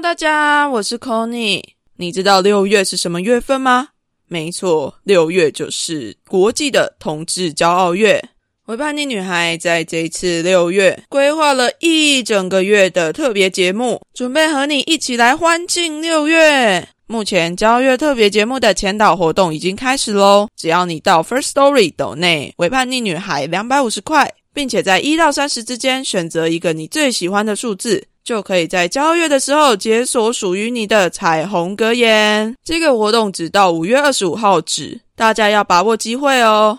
[0.00, 1.60] 大家，我是 Conny。
[1.96, 3.88] 你知道六月是什么月份吗？
[4.28, 8.22] 没错，六月就是国际的同志骄傲月。
[8.66, 16.88] 为叛逆女孩在这次六月规划了一整个月的特别节目，准备和你一起来欢庆六月。
[17.08, 20.46] 目前骄傲月特别节目的前导活动已经开始喽！
[20.56, 28.06] 只要你到 First Story 抖内为叛逆女孩两百五十块，并且在一到三十之间选择一个你最喜欢的数字。
[28.28, 32.54] 就可以在交月的时候解锁属于你的彩虹格言。
[32.62, 36.78] 这个活动只到五月二十五号止，大家要把握机会哦。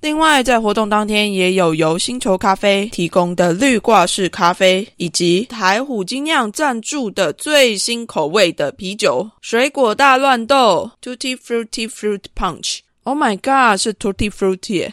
[0.00, 12.78] 另外，在活动当天也有由星球咖啡提供的绿挂式咖啡，以及台虎精酿赞助的最新口味的啤酒——水果大乱斗 （Tutti Frutti Fruit Punch）。
[13.02, 14.92] Oh my god，是 Tutti Frutti！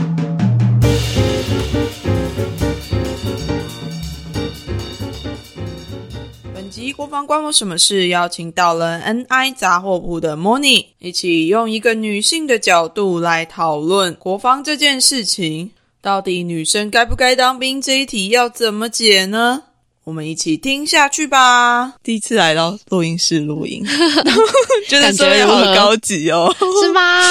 [6.91, 8.09] 及国防关我什么事？
[8.09, 15.71] 邀请到了 NI 杂货铺的 Moni，一起用一个女性的角度来讨论国防这件事情。
[16.01, 19.63] 到底女生该不该当兵这一题要怎么解呢？
[20.03, 21.93] 我们一起听下去吧。
[22.03, 23.85] 第一次来到录音室录音，
[24.89, 26.53] 就 是 觉得好高级哦，
[26.83, 27.21] 是吗？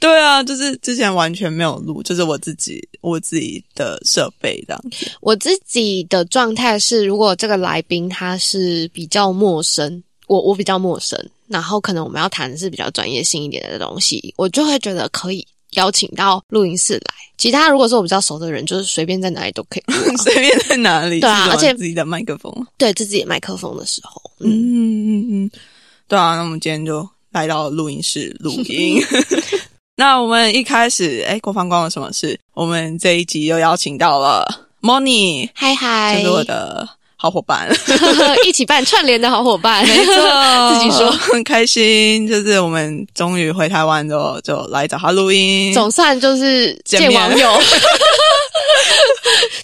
[0.02, 4.82] 对啊，就是之前完全没有录，就是我自己我自己的设备这样。
[5.20, 17.14] 我自己的状态是，如果这个来宾他是比较陌生，我我比较陌生，然后可能我们要谈的是比较专业性一点的东西，我就会觉得可以邀请到录音室来。
[17.36, 21.20] 其他如果是我比较熟的人，就是随便在哪里都可以， 随便在哪里。
[21.20, 25.50] 对啊，而且自己的麦克风，对自己的麦克风的时候，嗯嗯嗯，
[26.08, 26.36] 对啊。
[26.36, 28.98] 那我们今天就来到录音室录音。
[30.00, 32.40] 那我们一开始，哎，国防关我什么事？
[32.54, 34.48] 我们这一集又邀请到了
[34.80, 37.68] Moni，嗨嗨，就是我的好伙伴，
[38.48, 40.14] 一起办串联的好伙伴，没错，
[40.72, 41.10] 自己说。
[41.10, 42.26] 很开心。
[42.26, 47.52] 就是我们终于回台湾之后，就来找他录音，总算就是见网友，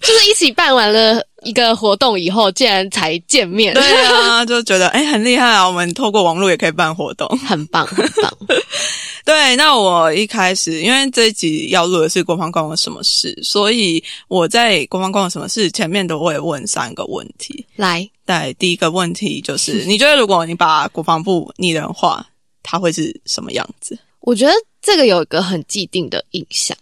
[0.02, 5.66] 就是一起办完了一个活动以后，竟然才见面，对啊，就觉得哎、很厉害啊！
[5.66, 7.28] 我们透过网络也可以办活动。
[7.46, 8.32] 很棒，很棒。
[9.24, 17.66] 对，那我一开始因为这一集要录的是国防关我什么事，所以我在国防关我什么事前面都会问三个问题。
[17.76, 22.24] 来，对，第一个问题就是， 你觉得如果你把国防部拟人化，
[22.62, 23.98] 它会是什么样子？
[24.20, 26.76] 我觉得这个有一个很既定的印象，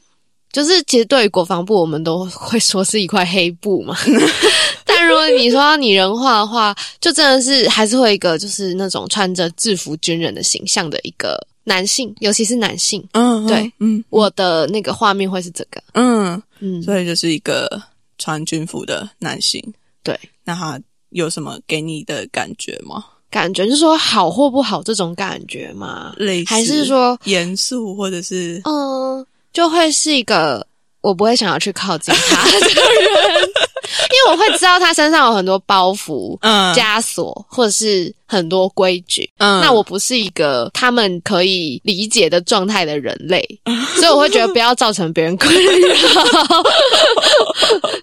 [0.54, 3.96] 就是其实对于国防部，我们都会说是一块黑布嘛。
[4.86, 13.04] 但如果你说要拟人化的话，就真的是还是会一个就是那种穿着制服军人的形象的一个男性，尤其是男性。
[13.14, 17.82] 嗯，对，嗯我的那个画面会是这个，嗯，嗯，所以就是一个
[18.16, 19.60] 穿军服的男性。
[20.04, 23.04] 对，那他有什么给你的感觉吗？
[23.28, 30.66] 感觉就是说好或不好这种感觉吗，类似还是说，严肃，或者是嗯，就会是一个
[31.00, 33.50] 我不会想要去靠近他的人，
[33.84, 39.28] 因为我会知道他身上有很多包袱、嗯枷锁，或者是很多规矩。
[39.38, 43.42] 嗯那我不是一个他们可以理解的状态的人类，
[43.96, 45.94] 所以我会觉得不要造成别人困扰。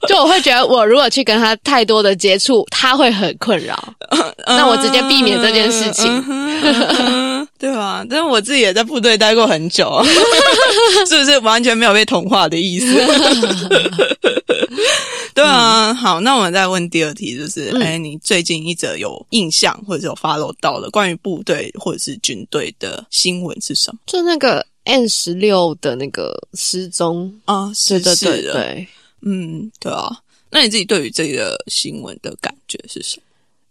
[0.07, 3.93] 就我会觉得，我如果去跟他太多的接触，他会很困扰。
[4.47, 6.23] 那我直接避免这件事情
[7.59, 8.03] 对吧？
[8.09, 10.01] 但是我自己也在部队待过很久，
[11.07, 12.85] 是不是完全没有被同化的意思？
[15.35, 27.71] 对啊，好，那我们再问第二题，就是，嗯哎、你最近一则有印象或者有 follow 到的关于部队或者是军队的新闻是什么就那个 N 十六的那个失踪，啊？
[27.87, 28.87] 对对是的，对对。
[29.21, 30.09] 嗯，对啊。
[30.49, 33.23] 那你自己对于这个新闻的感觉是什么？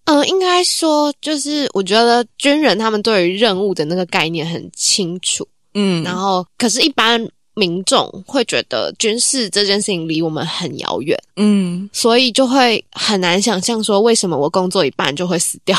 [0.04, 7.28] 嗯，应该说就是我觉得军人他们对于任务的那个概念很清楚，嗯，然后可是，一般
[7.60, 15.76] 民众会觉得军事这件事情离我们很遥远，嗯所以就会很难想象说为什么我工作一半就会死掉。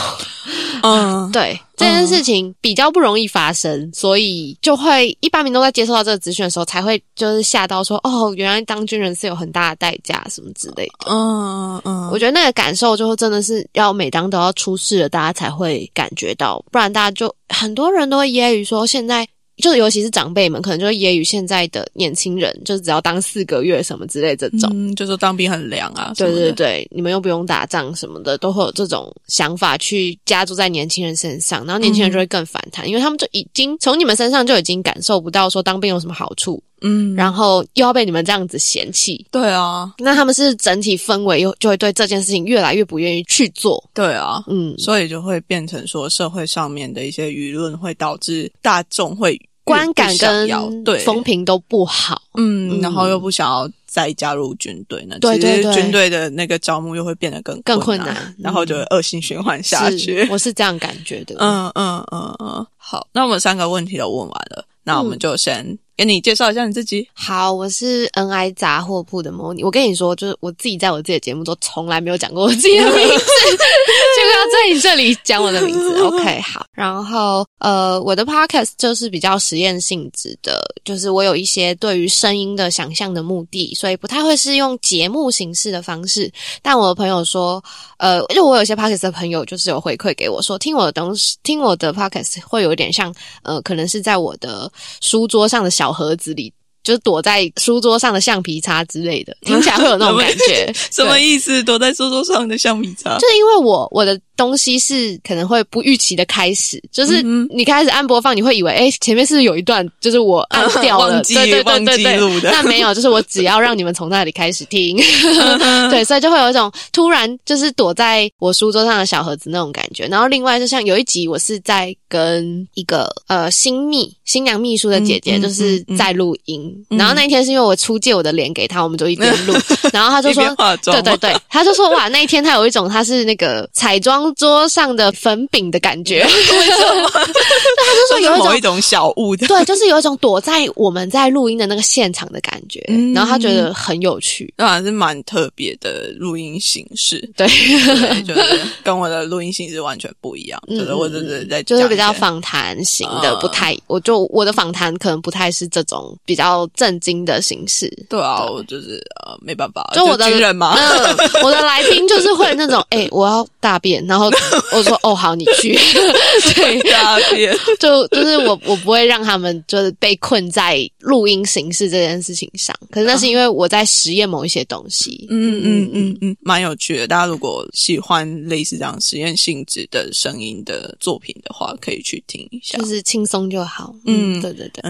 [0.83, 11.11] 嗯， 对这件事情比较不容易发生，所以就会一般民众在接受到这个资讯的时候，才会就是吓到说哦，原来当军人是有很大的代价什么之类的。
[11.11, 19.27] 嗯嗯，我觉得那个感受就会真的是要每当都要出事了，大家才会感觉到，不然大家就很多人都会揶揄说，现在
[19.61, 24.69] 就尤其是长辈们，可能就会揶揄现在的年轻人，就是只要当四个月什么之类这种。
[24.73, 43.83] 嗯，就说当兵很凉啊，对对对，你们又不用打仗什么的，都会有这种想法去加注在年轻人身上，然后年轻人就会更反弹，因为他们就已经从你们身上就已经感受不到说当兵有什么好处，嗯，然后又要被你们这样子嫌弃，对啊，那他们是整体氛围又就会对这件事情越来越不愿意去做。
[43.93, 49.41] 对啊，嗯，所以就会变成说社会上面的一些舆论会导致大众会越
[49.71, 52.21] 观感跟风评都不好。
[52.35, 60.27] 嗯，嗯然后又不想要再加入军队呢，对对对其实军队的那个招募又会变得更更困困难然后就会恶性循环下去。
[60.29, 61.35] 我是这样感觉的。
[61.39, 67.07] 嗯嗯嗯嗯，好，那我们三个问题都问完了，那我们嗯就先给你介绍一下你自己。
[67.13, 69.63] 好，我是 NI 杂货铺的 Moni。
[69.63, 73.25] 我跟你说，就是我自己在我自己的节目都从来没有讲过我自己的名字，
[74.31, 76.01] 要在你这里讲我的名字。
[76.03, 76.65] OK，好。
[76.73, 86.31] 然后呃，我的 Podcast 就是比较实验性质的，就是我有一些对于声音的想象的目的，所以不太会是用节目形式的方式。
[86.61, 87.63] 但我的朋友说，
[87.97, 93.13] 呃，就我有些 Podcast 的朋友就是有回馈给我说，听我的东西，听我的 Podcast 会有点像，
[93.43, 96.51] 呃，可能是在我的书桌上的小盒子里。
[96.83, 100.71] 就是躲在书桌上的橡皮擦之类的，听起来会有那种感觉。
[100.91, 101.63] 什么意思？
[101.63, 103.17] 躲在书桌上的橡皮擦？
[103.19, 114.97] 就是因为我我的东西是可能会不预期的开始，就是嗯你开始按播放，你会以为哎、诶前面是有一段就是我 按掉了，对对对忘对对记录的那没有，就是我只要让你们从那里开始听，
[115.91, 120.05] 对，所以就会有一种突然就是躲在我书桌上的小盒子那种感觉。
[120.07, 129.53] 然后另外就像有一集我是在跟一个呃新秘新娘秘书的姐姐就是嗯在录音，嗯然后那一天是因为我出借我的脸给他，我们就一边录，
[129.93, 130.43] 然后他就说
[130.83, 137.09] 对对对，他就说哇，那一天他有一种他是那个彩妆桌上的粉饼的感觉，为什么？
[137.09, 139.47] 他就说有一种小物的。
[139.47, 144.53] 对，就是有一种躲在我们在录音的那个现场的感觉，嗯然后他觉得很有趣。
[144.57, 150.61] 那还是蛮特别的录音形式，对，对，就是跟我的录音形式完全不一样。
[150.67, 157.91] 嗯就是我就是在就是比较访谈型的，嗯不太，我就我的访谈可能不太是这种比较震惊的形式。
[158.09, 164.29] 对啊，我就是呃没办法，就我的军人嘛，嗯， 我的来宾就是会那种，哎、我要大便，然后
[164.73, 165.73] 我说，哦，好，你去，
[166.55, 175.27] 对，大便，就就是我我不会让他们就是被困在录音形式这件事情上，可是那是因为我在实验某一些东西。
[175.29, 177.07] 嗯嗯嗯嗯，蛮有趣的。
[177.07, 182.77] 大家如果喜欢类似这样实验性质的声音的作品的话，可以去听一下。
[182.77, 183.93] 就是轻松就好。
[184.05, 184.81] 嗯，对对对。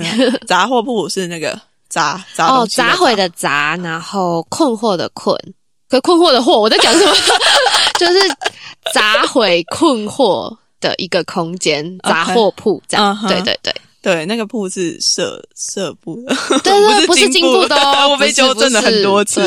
[0.48, 1.60] 杂货铺是那个
[1.92, 5.38] 杂杂哦，砸毁的砸，然后困惑的困，
[5.88, 7.14] 可困惑的惑，我在讲什么？
[8.00, 8.20] 就是
[8.92, 10.58] 砸毁困惑。
[10.82, 13.72] 的一个空间杂货铺这样，对对对
[14.02, 16.74] 对，那个铺是社社部的，对，
[17.06, 19.44] 不是金布的哦， 我被纠正了很多次。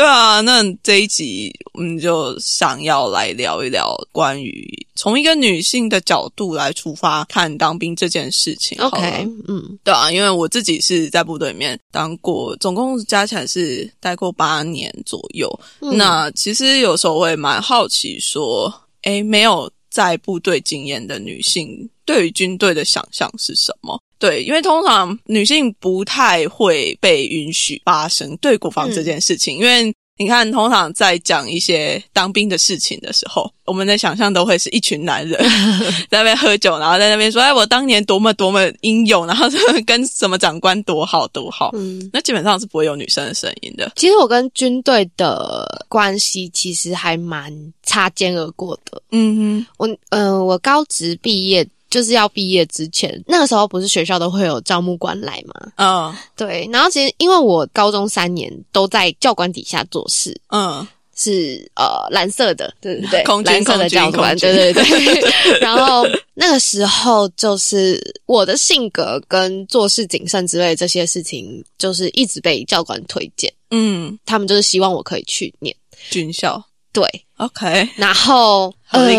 [0.00, 8.80] 对啊，那这一集我们就想要来聊一聊关于从一个女性的角度来出发看当兵这件事情。
[8.80, 15.60] OK，嗯，对啊，因为我自己是在部队里面当过，总共加起来是待过八年左右。
[15.80, 18.72] 那其实有时候我也蛮好奇说。
[19.02, 24.00] 诶，没有在部队经验的女性对于军队的想象是什么？
[24.18, 29.94] 对，因为通常女性不太会被允许发生对国防这件事情，因为。
[30.20, 35.42] 你看，通常在讲一些当兵的事情的时候，我们的想象都会是一群男人
[36.10, 39.48] 在那边喝酒，然后在那边说：“哎，我当年多么多么英勇，然后
[39.86, 43.90] 跟什么长官多好多好。”嗯，那基本上是不会有女生的声音的。
[43.96, 47.50] 其实我跟军队的关系其实还蛮
[47.82, 49.02] 擦肩而过的。
[49.12, 51.66] 嗯哼，我呃，我高职毕业。
[51.90, 55.72] 就是要毕业之前，那个时候不是学校都会有招募官来吗？
[55.76, 56.68] 嗯，对。
[56.72, 65.20] 然后其实因为我高中三年都在教官底下做事，嗯，是呃蓝色的，对对对，蓝色的教官，对对对。
[65.60, 73.52] 然后那个时候就是我的性格跟做事谨慎之类这些事情，就是一直被教官推荐。
[73.72, 75.74] 嗯，他们就是希望我可以去念
[76.08, 76.62] 军校。
[76.92, 77.04] 对
[77.36, 77.88] ，OK。
[77.96, 79.06] 然后，呃，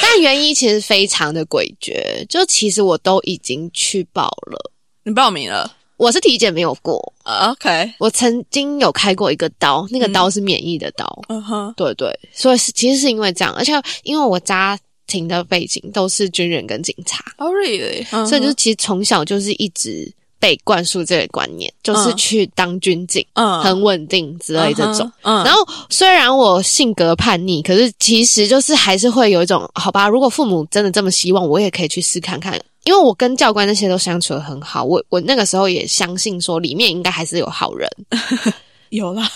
[0.00, 4.70] 但原因其实非常的诡谲，就其实我都已经去报了，
[5.04, 7.92] 你报名了，我是体检没有过，OK。
[7.98, 13.72] 我曾经有开过一个刀，那个刀是免疫的刀，嗯哼，对对，所以是其实是因为这样，而且
[14.04, 18.04] 因为我家庭的背景都是军人跟警察，Oh really？
[18.26, 20.12] 所以就其实从小就是一直。
[20.42, 25.08] 被灌输这个观念，就是去当军警，嗯，很稳定之类这种。
[25.22, 32.60] 嗯，然后虽然我性格叛逆，可是其实就是还是会有一种，好吧，如果父母真的这么希望，我也可以去试看看。
[32.82, 37.88] 因为我跟教官那些都相处的很好，我我那个时候也相信说里面应该还是有好人。
[38.90, 39.22] 有啦，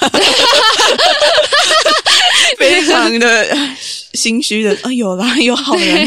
[2.59, 3.47] 非常的
[4.17, 6.07] 心虚的啊， 有啦， 有好人，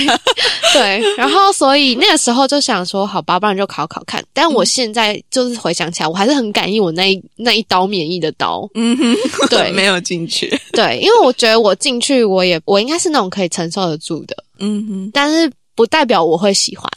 [0.73, 4.23] 对，然后所以那个时候就想说，好吧，不然就考考看。
[4.33, 9.15] 但我现在就是回想起来，我还是很感应我那一那一刀免疫的刀，嗯哼，
[9.49, 16.89] 对， 没有进去，对，因为我觉得我进去，我也我应该是那种可以承受得住的，嗯哼，但是不代表我会喜欢。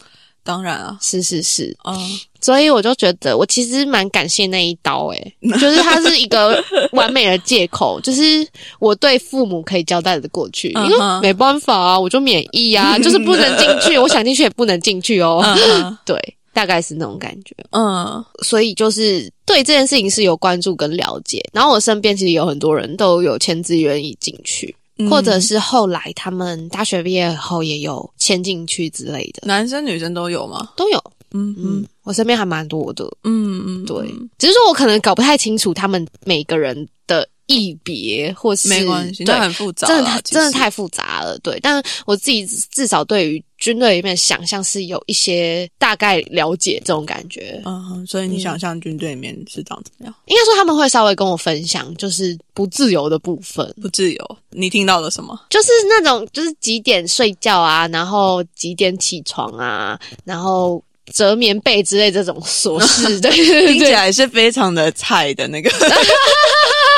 [0.45, 1.97] 当然啊，是是是，嗯，
[2.41, 8.47] 所以我就觉得我其实蛮感谢那一刀，诶， 就是它是一个完美的借口，就是
[8.81, 15.43] 我对父母可以交代的过去，因为没办法啊，我就免疫啊， 就是不能进去，我想进去也不能进去哦，
[16.05, 16.17] 对，
[16.53, 24.75] 大概是那种感觉，嗯，所以就是对这件事情是有关注跟了解，然后我身边其实有很多人都有签字愿意进去。
[25.09, 30.71] 或者是后来他们大学毕业后也有迁进去之类的，男生女生都有吗？
[30.77, 30.99] 都有，
[31.33, 34.07] 嗯嗯，我身边还蛮多的，嗯嗯，对，
[34.39, 37.29] 只是说我可能搞不太清楚他们每个人的。
[37.47, 41.37] 异别或是没关系，对，很复杂，真的真的太复杂了。
[41.41, 47.63] 对，但我自己至少对于军队里面想象是有一些大概了解这种感觉。
[47.65, 50.15] 嗯，所以你想象军队里面是长怎么样？
[50.27, 53.73] 应该说他们会稍微跟我分享，就是不自由的部分。
[53.81, 55.41] 不自由，你听到了什么？
[55.49, 63.21] 就是那种就是几点睡觉啊，然后几点起床啊，然后折棉被之类这种琐事。
[63.23, 65.71] 对，听起来是非常的菜的那个。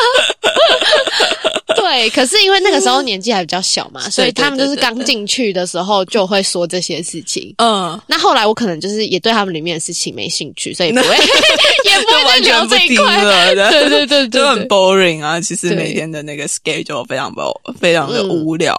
[1.76, 7.54] 对，可是因为那个时候年纪还比较小嘛，所以他们就是刚进去的时候就会说这些事情。
[7.58, 11.08] 嗯，那后来我可能就是也对他们里面的事情没兴趣，所以不会，
[11.84, 13.22] 也不会聊这一块
[13.54, 13.70] 了。
[13.70, 15.40] 对对对，就很 boring 啊！
[15.40, 17.42] 其实每天的那个 schedule 非常不
[17.78, 18.74] 非常的无聊。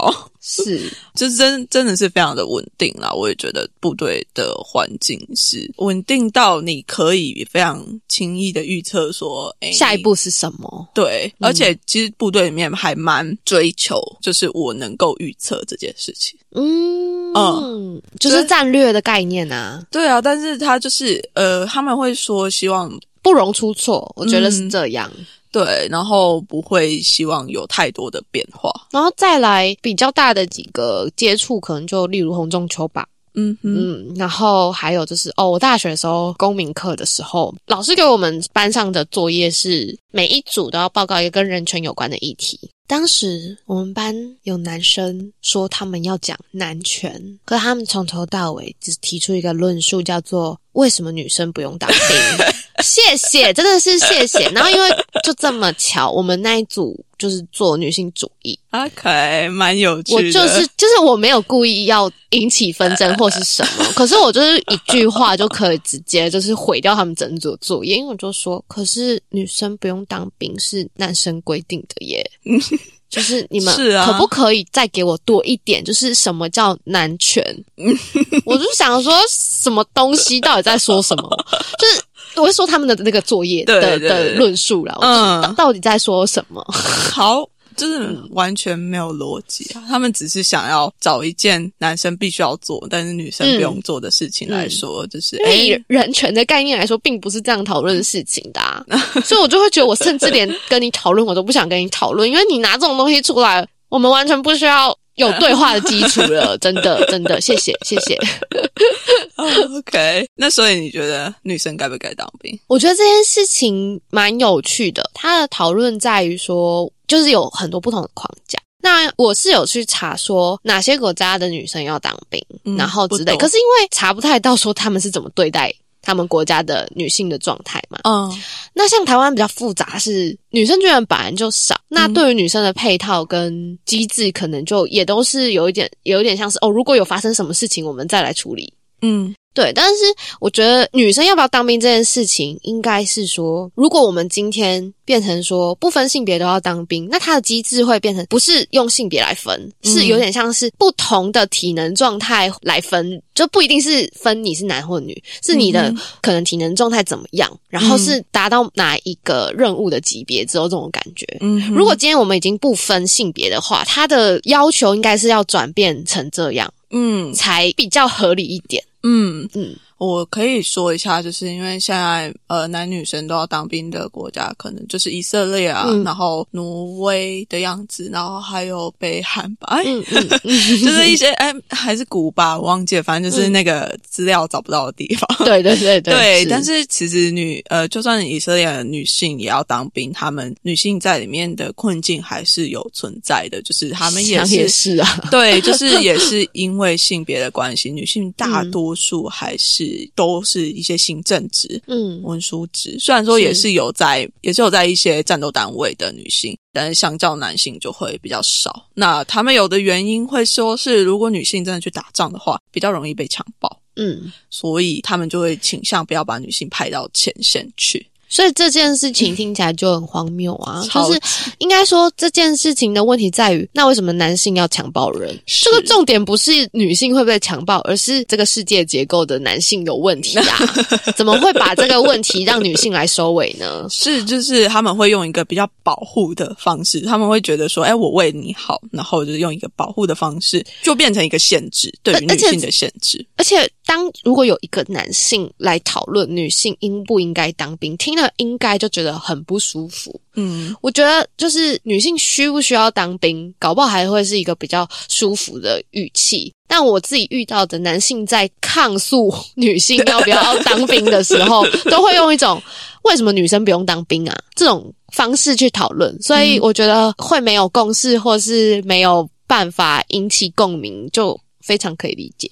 [0.48, 3.12] 是， 就是真真的是非常的稳定啦。
[3.12, 10.88] 我也觉得部队的环境是稳定到你可以非常轻易的预测说，哎，下一步是什么？
[10.94, 16.38] 对，而且其实部队里面还蛮追求，就是我能够预测这件事情。
[16.52, 19.84] 嗯嗯，就是战略的概念啊。
[19.90, 22.92] 对啊，但是他就是呃，他们会说希望
[23.24, 25.12] 不容出错，我觉得是这样。
[25.56, 28.70] 对，然后不会希望有太多的变化。
[28.92, 33.08] 然后再来比较大的几个接触，可能就例如红中秋吧。
[33.38, 42.60] 嗯嗯嗯，然后还有就是哦，我大学的时候公民课的时候，老师给我们班上的作业是每一组都要报告一个跟人权有关的议题。
[42.88, 52.46] 当时我们班有男生说他们要讲男权，可他们从头到尾只提出一个论述，叫做为什么女生不用当兵。
[52.84, 54.50] 谢谢，真的是谢谢。
[54.50, 54.90] 然后因为
[55.24, 60.16] 就这么巧，我们那一组就是做女性主义，，OK，蛮有趣的。
[60.18, 72.30] 我就是就是我没有故意要引起纷争或是什么， 可是我就是一句话就可以直接就是毁掉他们整组作业，因为我就说，可是女生不用当兵是男生规定的耶。
[73.16, 73.74] 就是你们
[74.06, 75.84] 可不可以再给我多一点？
[75.84, 77.42] 就是什么叫男权？
[78.46, 81.46] 我就想说，什么东西到底在说什么？
[81.80, 82.02] 就是
[82.36, 86.62] 我会说他们的那个作业的的论述啦，嗯嗯，到底在说什么？
[87.14, 89.84] 好，就是完全没有逻辑啊！
[89.88, 98.86] 他们只是想要找一件男生必须要做，但是女生不用做的事情来说，就是因为以哎，人权的概念来说，并不是这样讨论事情的、啊，
[99.24, 106.58] 所以我就会觉得，我甚至连跟你讨论，我都不想跟你讨论，因为你拿这种东西出来，我们完全不需要有对话的基础了。
[106.58, 108.18] 真的， 真的，谢谢，谢谢。
[109.36, 112.58] OK，那所以你觉得女生该不该当兵？
[112.68, 118.60] 我觉得这件事情蛮有趣的，它的讨论在于说，就是有很多不同的框架。
[118.82, 125.74] 那我是有去查说哪些国家的女生要当兵，嗯然后之类，可是因为查不太到说他们是怎么对待
[126.06, 128.00] 他们国家的女性的状态嘛。
[128.04, 128.32] 嗯
[128.74, 138.72] 那像台湾比较复杂是女生居然本来就少，那对于女生的配套跟机制，可能就也都是有一点有一点像是哦，如果有发生什么事情，我们再来处理。
[139.02, 140.04] 嗯对，但是
[140.40, 161.26] 我觉得女生要不要当兵这件事情，应该是说，如果我们今天变成说不分性别都要当兵，那它的机制会变成不是用性别来分，是有点像是不同的体能状态来分，就不一定是分你是男或女，是你的嗯可能体能状态怎么样，然后是达到哪一个任务的级别之后这种感觉。
[161.40, 167.34] 嗯，如果今天我们已经不分性别的话，它的要求应该是要转变成这样，嗯。
[167.34, 168.84] 才比较合理一点。
[169.04, 169.48] 嗯。
[169.54, 176.04] 嗯我可以说一下，就是因为现在呃男女生都要当兵的国家，可能就是以色列啊，嗯。
[176.04, 180.50] 然后挪威的样子，然后还有北韩吧，哎、嗯嗯嗯，
[180.84, 185.28] 就是一些哎还是古巴，我忘记了，反正就是那个资料找不到的地方。
[185.46, 208.88] 对对对对，对但是其实女呃，就算以色列的女性也要当兵，她们女性在里面的困境还是有存在的，就是她们也是也是啊，对，就是也是 因为性别的关系，女性大多数还是都是一些行政职、嗯文书职，虽然说也是有在，也是有在一些战斗单位的女性，但是相较男性就会比较少。
[208.94, 218.06] 那他们有的原因会说是，如果女性真的去打仗的话，比较容易被强暴，嗯，所以他们就会倾向不要把女性派到前线去。
[218.28, 221.20] 所以这件事情 听起来就很荒谬啊，就是
[221.60, 225.38] 应该说这件事情的问题在于，那为什么男性要强暴人？
[225.46, 230.46] 这个重点不是女性会不会强暴，而是这个世界结构的男性有问题啊！
[231.16, 233.88] 怎么会把这个问题让女性来收尾呢？
[233.90, 243.26] 是，就是他们会用一个比较保护的方式，他们会觉得说，哎，我为你好，然后就是用一个保护的方式，就变成一个限制，对于女性的限制。
[243.38, 250.20] 而且，当如果有一个男性来讨论女性应不应该当兵，听了应该就觉得很不舒服。
[250.36, 256.52] 嗯，我觉得就是女性需不需要当兵，搞不好还会是一个比较舒服的语气。
[256.68, 262.62] 但我自己遇到的男性在抗诉女性要不要当兵的时候， 都会用一种
[263.04, 272.50] 为什么女生不用当兵啊这种方式去讨论，所以我觉得会没有共识，或是没有办法引起共鸣，就非常可以理解。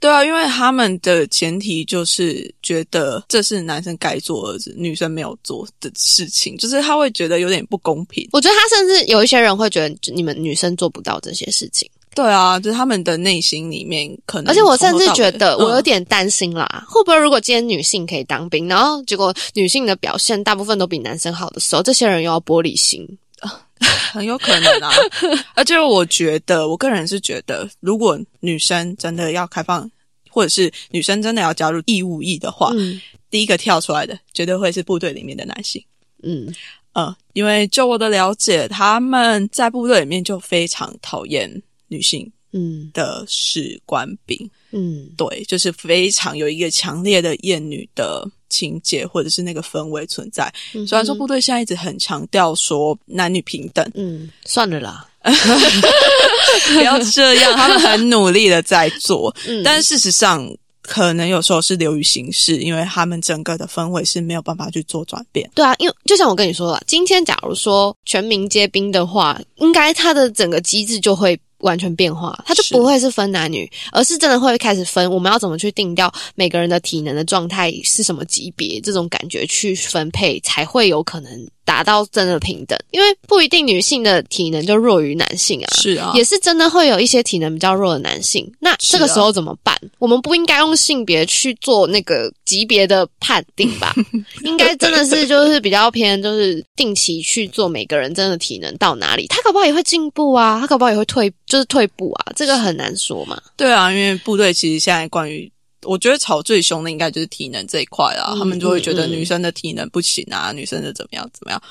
[0.00, 8.28] 对啊，因为他们的前提就是觉得这是男生该做的，女生没有做的事情，就是他会觉得有点不公平。
[8.32, 11.88] 我觉得他甚至有一些人会觉得你们女生做不到这些事情。
[12.14, 15.94] 对啊，就是他们的内心里面可能，而且我甚至觉得，我有点。
[15.94, 23.06] 点担心啦，会不会如果今天女性可以当兵，然后结果女性的表现大部分都比男生好的时候，这些人又要玻璃心？
[24.12, 24.90] 很有可能啊。
[25.54, 29.90] 而且我觉得，我个人是觉得，如果女生真的要开放，
[30.30, 33.00] 或者是女生真的要加入义务役的话，嗯。
[33.30, 35.84] 第一个跳出来的绝对会是部队里面的男性。
[36.22, 36.54] 嗯。
[36.92, 41.50] 呃，因为就我的了解，他们在部队里面就非常讨厌
[41.88, 42.88] 女性嗯。
[42.94, 45.10] 的士官兵，嗯。
[45.16, 50.52] 对，就是非常有一个强烈的厌女的情节或者是那个氛围存在。
[50.74, 55.04] 嗯虽然说部队现在一直很强调说男女平等，嗯，算了啦，
[56.74, 60.48] 不要这样，他们很努力的在做，嗯，但事实上。
[60.86, 65.50] 可能有时候是流于形式，因为他们整个的氛围是没有办法去做转变。
[65.54, 82.78] 对啊，因为就像我跟你说了，今天假如说全民皆兵的话，应该他的整个机制就会完全变化，它就不会是分男女，而是真的会开始分我们要怎么去定掉每个人的体能的状态是什么级别，这种感觉去分配，才会有可能达到真的平等。
[82.90, 88.50] 因为不一定女性的体能就弱于男性啊，是啊，也是真的会有一些体能比较弱的男性。
[88.60, 89.76] 那这个时候怎么办？
[89.98, 93.94] 我们不应该用性别去做那个级别的判定吧？
[94.44, 103.40] 应该真的是就是比较偏，就是定期去做每个人真的体能到哪里，他搞不好也会进步啊，他搞不好也会退，就是退步啊，这个很难说嘛。
[103.56, 105.50] 对啊，因为部队其实现在关于。
[105.84, 111.62] 我觉得吵最凶的应该就是体能这一块啦，嗯、他们就会觉得女生的体能不行啊，嗯、女生的怎么样怎么样。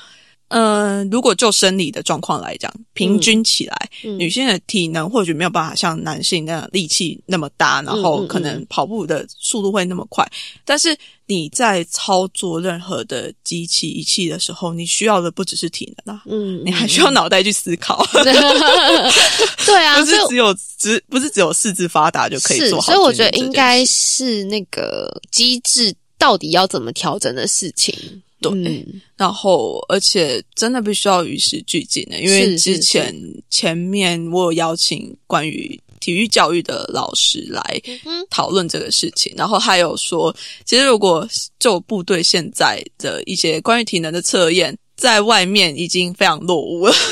[0.48, 10.24] 嗯、呃，如果就生理的状况来讲，平均起来，嗯、女性的体能或许没有办法像男性那样力气那么大，然后可能跑步的速度会那么快。
[10.64, 18.04] 但是你在操作任何的机器仪器的时候，你需要的不只是体能啊，嗯，你还需要脑袋去思考。
[19.66, 22.92] 对啊，不是只有只不是只有四肢发达就可以做好。
[22.92, 28.22] 所以我觉得应该是那个机制到底要怎么调整的事情。
[28.50, 33.14] 对，嗯、然后而且真的必须要与时俱进的，因为之前
[33.48, 37.80] 前面我有邀请关于体育教育的老师来
[38.28, 41.26] 讨论这个事情，然后还有说，其实如果
[41.58, 46.94] 就部队现在的一些关于体能的测验，在外面已经非常落伍了。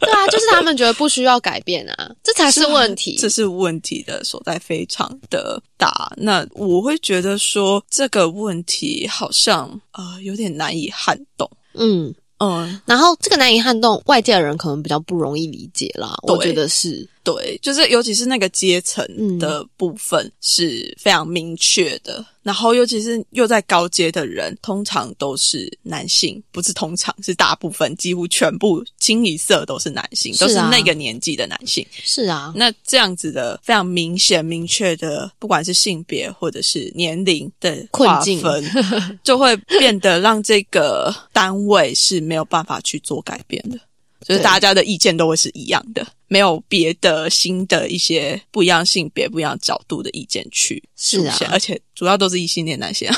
[0.00, 3.16] 对啊，就是他们觉得不需要改变啊，这才是问题。
[3.18, 6.12] 这是问题的所在，非常的大。
[6.16, 11.50] 那我会觉得说这个问题好像呃有点难以撼动。
[11.72, 16.14] 嗯嗯，然后这个难以撼动，外界的人可能比较不容易理解啦。
[16.24, 19.02] 我觉得是对，就是尤其是那个阶层
[19.38, 22.18] 的部分是非常明确的。
[22.18, 31.84] 嗯、然后尤其是又在高阶的人，通常都是男性，不是通常是大部分，几乎全部清一色都是男性，是啊、都是那个年纪的男性。
[32.02, 38.62] 是啊，那这样子的非常明显、明确的，不管是性别或者是年龄的划分，
[39.24, 43.78] 就会变得让这个单位是没有办法去做改变的。
[44.24, 53.08] 就是大家的意见都会是一样的，没有别的新的一些不一样性别、不一样角度的意见去出现，是啊、而且主要都是异性恋男性，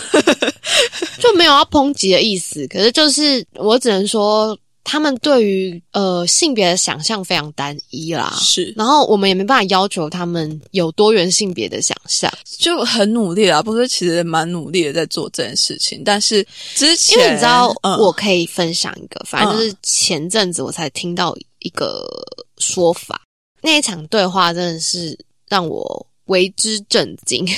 [1.23, 2.66] 就没有要抨击的意思。
[2.66, 16.46] 可是就是我只能说，他们对于呃性别的想象非常单一啦，是，然后我们也没办法要求他们有多元性别的想象，就很努力啊，不是其实蛮努力的在做这件事情，但是
[16.77, 22.07] 之前因为你知道，嗯、我可以分享一个，反正就是前阵子我才听到一个
[22.59, 23.20] 说法，
[23.62, 25.18] 那一场对话真的是
[25.49, 27.44] 让我为之震惊。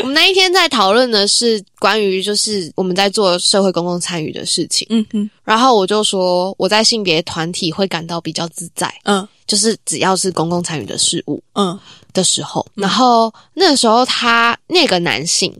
[0.00, 11.78] 我们那一天在讨论的是关于就是我们在做社会公共参与的事情，嗯哼，然后我就说我在性别团体会感到比较自在，嗯，就是只要是公共参与的事物，嗯。
[12.12, 15.56] 的时候，然后那个时候他那个男性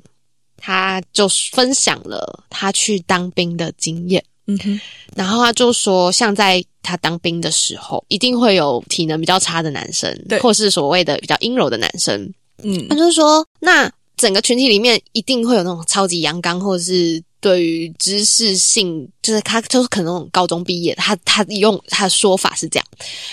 [0.56, 4.80] 他就分享了他去当兵的经验，嗯哼，
[5.14, 10.40] 然后他就说像在他当兵的时候，一定会有体能比较差的男生，对。
[10.40, 12.20] 或是所谓的比较阴柔的男生，
[12.64, 12.88] 嗯。
[12.88, 13.88] 他就说那。
[14.20, 22.86] 整个群体里面一定会有那种超级阳刚，或者是对于知识性，就是他就是可能那种高中毕业，他他用他的说法是这样，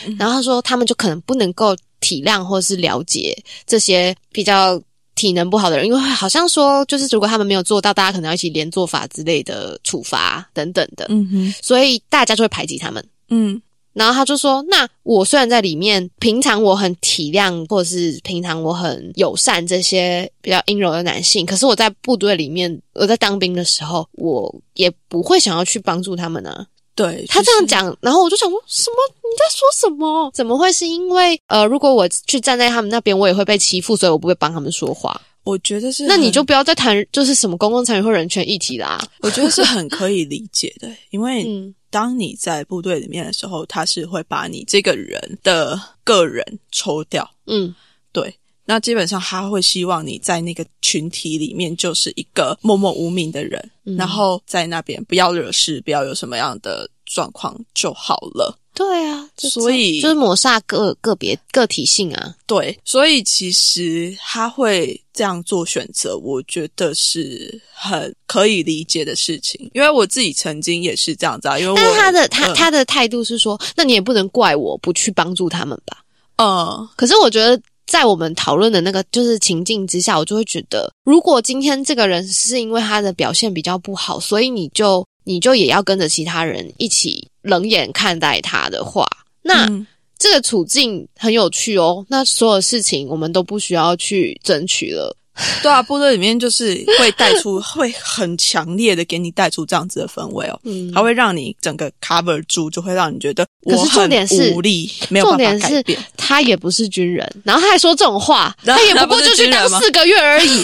[0.06, 4.82] 嗯、然后他说他们就可能不能够体谅或是了解这些比较
[5.14, 13.62] 体能不好的人，因为好像说就是如果他们没有做到，大家可能要一起连做法之类的处罚等等的，嗯哼，所以大家就会排挤他们，嗯。
[13.98, 28.96] 然后他就说：“那我虽然在里面，平常我很体谅，或者是平常我很友善这些比较阴柔的男性，可是我在部队里面，我在当兵的时候，我也不会想要去帮助他们呢、啊。”对他这样讲，然后我就想说什么？
[29.24, 30.32] 你在说什么？
[30.34, 35.20] 怎么会是因为呃，如果我去站在他们那边，我也会被欺负，所以我不会帮他们说话。
[35.44, 39.00] 我觉得是，那你就不要再谈就是什么公共参与或人权议题啦。
[39.22, 41.74] 我觉得是很可以理解的，因为 嗯。
[41.90, 47.74] 当你在部队里面的时候，他是会把你这个人的个人抽掉，嗯，
[48.12, 48.36] 对。
[48.70, 58.60] 那基本上他会希望你在那个群体里面就是一个默默无名的人，嗯、然后在那边不要惹事，不要有什么样的状况就好了。
[58.78, 62.36] 对啊，所以就是抹煞个个别个体性啊。
[62.46, 71.58] 对，所以其实他会这样做选择，我觉得是很可以理解的事情，因为我自己曾经也是这样子啊。
[71.58, 75.98] 因为但是他的他、嗯他的态度是说，那你也不能怪我不去帮助他们吧？
[76.36, 89.06] 嗯可是我觉得，在我们讨论的那个就是情境之下，我就会觉得，如果今天这个人是因为他的表现比较不好，所以你就你就也要跟着其他人一起冷眼看待他的话，
[89.44, 89.66] 那。
[89.68, 89.86] 嗯
[90.20, 95.16] 这个处境很有趣哦，那所有事情我们都不需要去争取了。
[95.62, 100.60] 对啊，部队里面就是会带出， 会很强烈的给你带出这样子的氛围哦。
[100.64, 106.00] 嗯它会让你整个 cover 住，就会让你觉得可是我很重点是无力，没有办重点是法改变。
[106.18, 110.64] 他也不是军人，然后他还说这种话， 他也不过就去当四个月而已，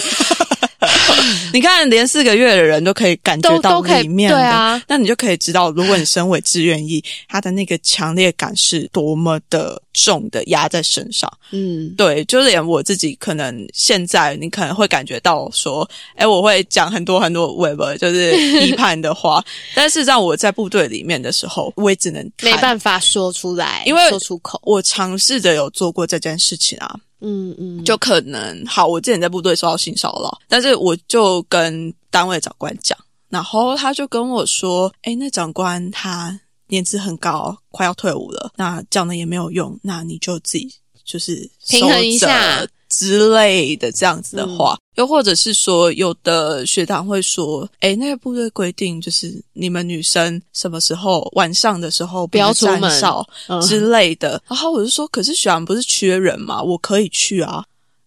[1.52, 4.80] 你看，连四个月的人都可以感觉到里面的，对啊。
[4.88, 11.30] 那你就可以知道，如果你身为志愿役，他的那个强烈感是多么的重的压在身上。
[11.52, 32.98] 嗯，对，就连我自己，可能现在你可能会感觉到说，哎，我会讲很多很多 web 就是批判的话， 但是让我在部队里面的时候，我也只能看没办法说出来，因为说出口，我尝试着有做过这件事情啊，嗯嗯，就可能好，我之前在部队受到性骚扰，但是我就跟单位长官讲，
[33.28, 40.74] 然后他就跟我说：“哎，那长官他年资很高，快要退伍了，那讲的也没有用，那你就自己
[41.04, 42.66] 就是平衡一下
[42.98, 44.76] 之类的这样子的话。
[44.94, 54.40] 又或者是说，有的学堂会说：“哎，那个部队规定就是你们女生什么时候晚上的时候不要能站出门哨嗯之类的。
[54.46, 56.62] 然后我就说：“可是学长不是缺人吗？
[56.62, 57.64] 我可以去啊。”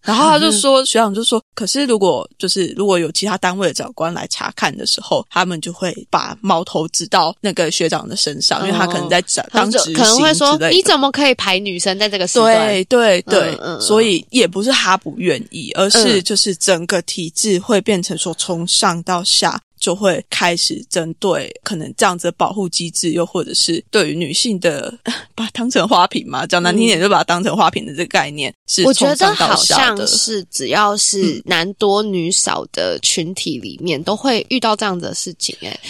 [0.08, 12.68] 然后他就说，学长就说，可是如果就是如果有其他单位的长官来查看的时候，他们就会把矛头指到那个学长的身上，因为他可能在长当执行可能会说你怎么可以排女生在这个时段？
[12.68, 13.80] 对对对，嗯嗯。
[13.82, 16.22] 所以也不是他不愿意，而是嗯。
[16.22, 24.92] 就是整个体制会变成说，从上到下就会开始针对可能这样子的保护机制，又或者是对于女性的
[25.34, 29.56] 把它当成花瓶嘛，讲难听点就把它当成花瓶的这个概念，是我觉得好。
[29.68, 35.80] 像是只要是男多女少的群体里面，都会遇到这样的事情、欸。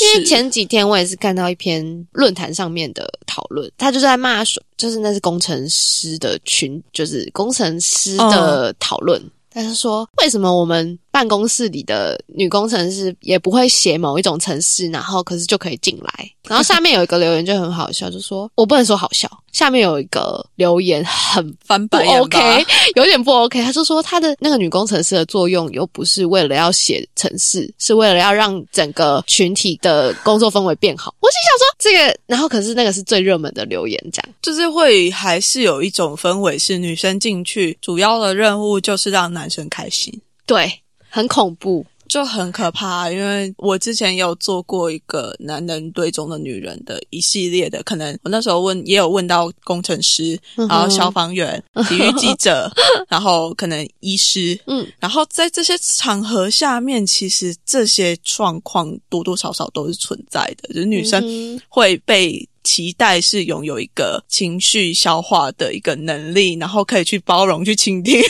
[0.00, 9.22] 因为前几天我也是看到一篇论坛上面的讨论，他就在骂说，就是那是工程师的群，就是工程师的讨论。
[9.50, 16.30] 他是说，为什么我们办公室里的女工程师也不会写某一种程式，然后可是就可以进来？
[16.46, 23.62] 然后下面有一个留言就很好笑，就说我不能说好笑，下面有一个留言很不翻白眼 OK，有点不 OK。
[23.62, 31.14] 他就说他的那个女工程师的作用又不是为了要写程式，是为了要让整个群体的工作氛围变好。
[31.20, 40.12] 我心想说这个，然后可是那个是最热门的留言，这样就是会还是有一种氛围，是女生进去主要的任务就是让男生开心。
[40.44, 40.70] 对，
[41.16, 41.86] 很恐怖。
[42.08, 52.70] 就很可怕，因为我之前有做过一个男人堆中的女人的一系列的，可能我那时候问也有问到工程师，然后消防员、体育记者，
[53.10, 62.48] 然后可能医师，嗯，然后在这些场合下面，其实这些状况多多少少都是存在的，就是女生嗯会被。
[62.66, 68.20] 期待是拥有一个情绪消化的一个能力，然后可以去包容、去倾听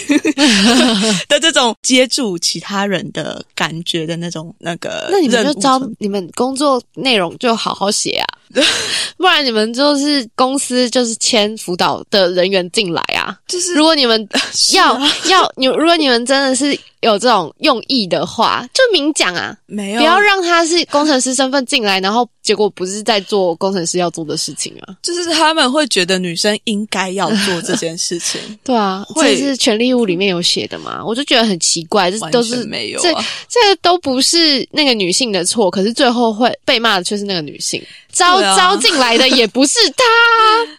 [1.27, 8.27] 的这种接住其他人的感觉的那种那个那你们就招你们工作内容就好好写啊，
[9.17, 13.35] 不然你们就是公司就是签辅导的人员进来啊。
[13.49, 14.29] 就是如果你们
[14.75, 15.13] 要、啊。
[15.31, 24.95] 要你，如果你们真的是有这种用意的话，就明讲啊，没有不要让他是工程师身份进来，然后结果不是在做工程师要做的事情啊。
[25.03, 31.05] 就是他们会觉得女生应该要做这件事情， 对啊，会这是权利物里面有写的嘛？
[31.05, 33.25] 我就觉得很奇怪，这都是全没有这啊。
[33.49, 37.83] 这个都不是那个女性的错，可是最后会被骂的却是那个女性。
[38.13, 40.03] 招、啊招进来的也不是她，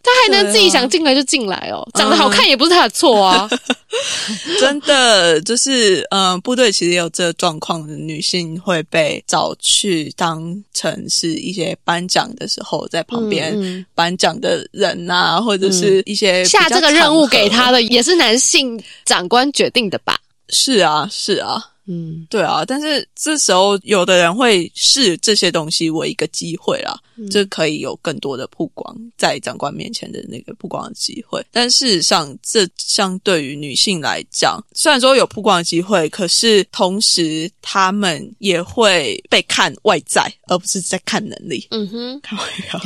[0.01, 3.47] 她还能自己想进来就进来哦， 长得好看也不是他的错啊。
[4.60, 20.17] 真的就是，嗯、部队其实也有这个状况的女性会被找去当成是一些颁奖的时候，在旁边颁奖的人呐、或者是一些下这个任务给他的也是男性长官决定的吧？
[20.50, 31.43] 是啊，是啊，嗯对啊，但是这时候有的人会视这些东西为一个机会啦，嗯就可以有更多的曝光在长官面前的那个曝光的机会。
[31.52, 41.65] 但事实上，这相对于女性来讲，虽然说有曝光的机会，可是同时她们也会被看外在，而不是在看能力。
[41.71, 42.82] 嗯哼，看外表，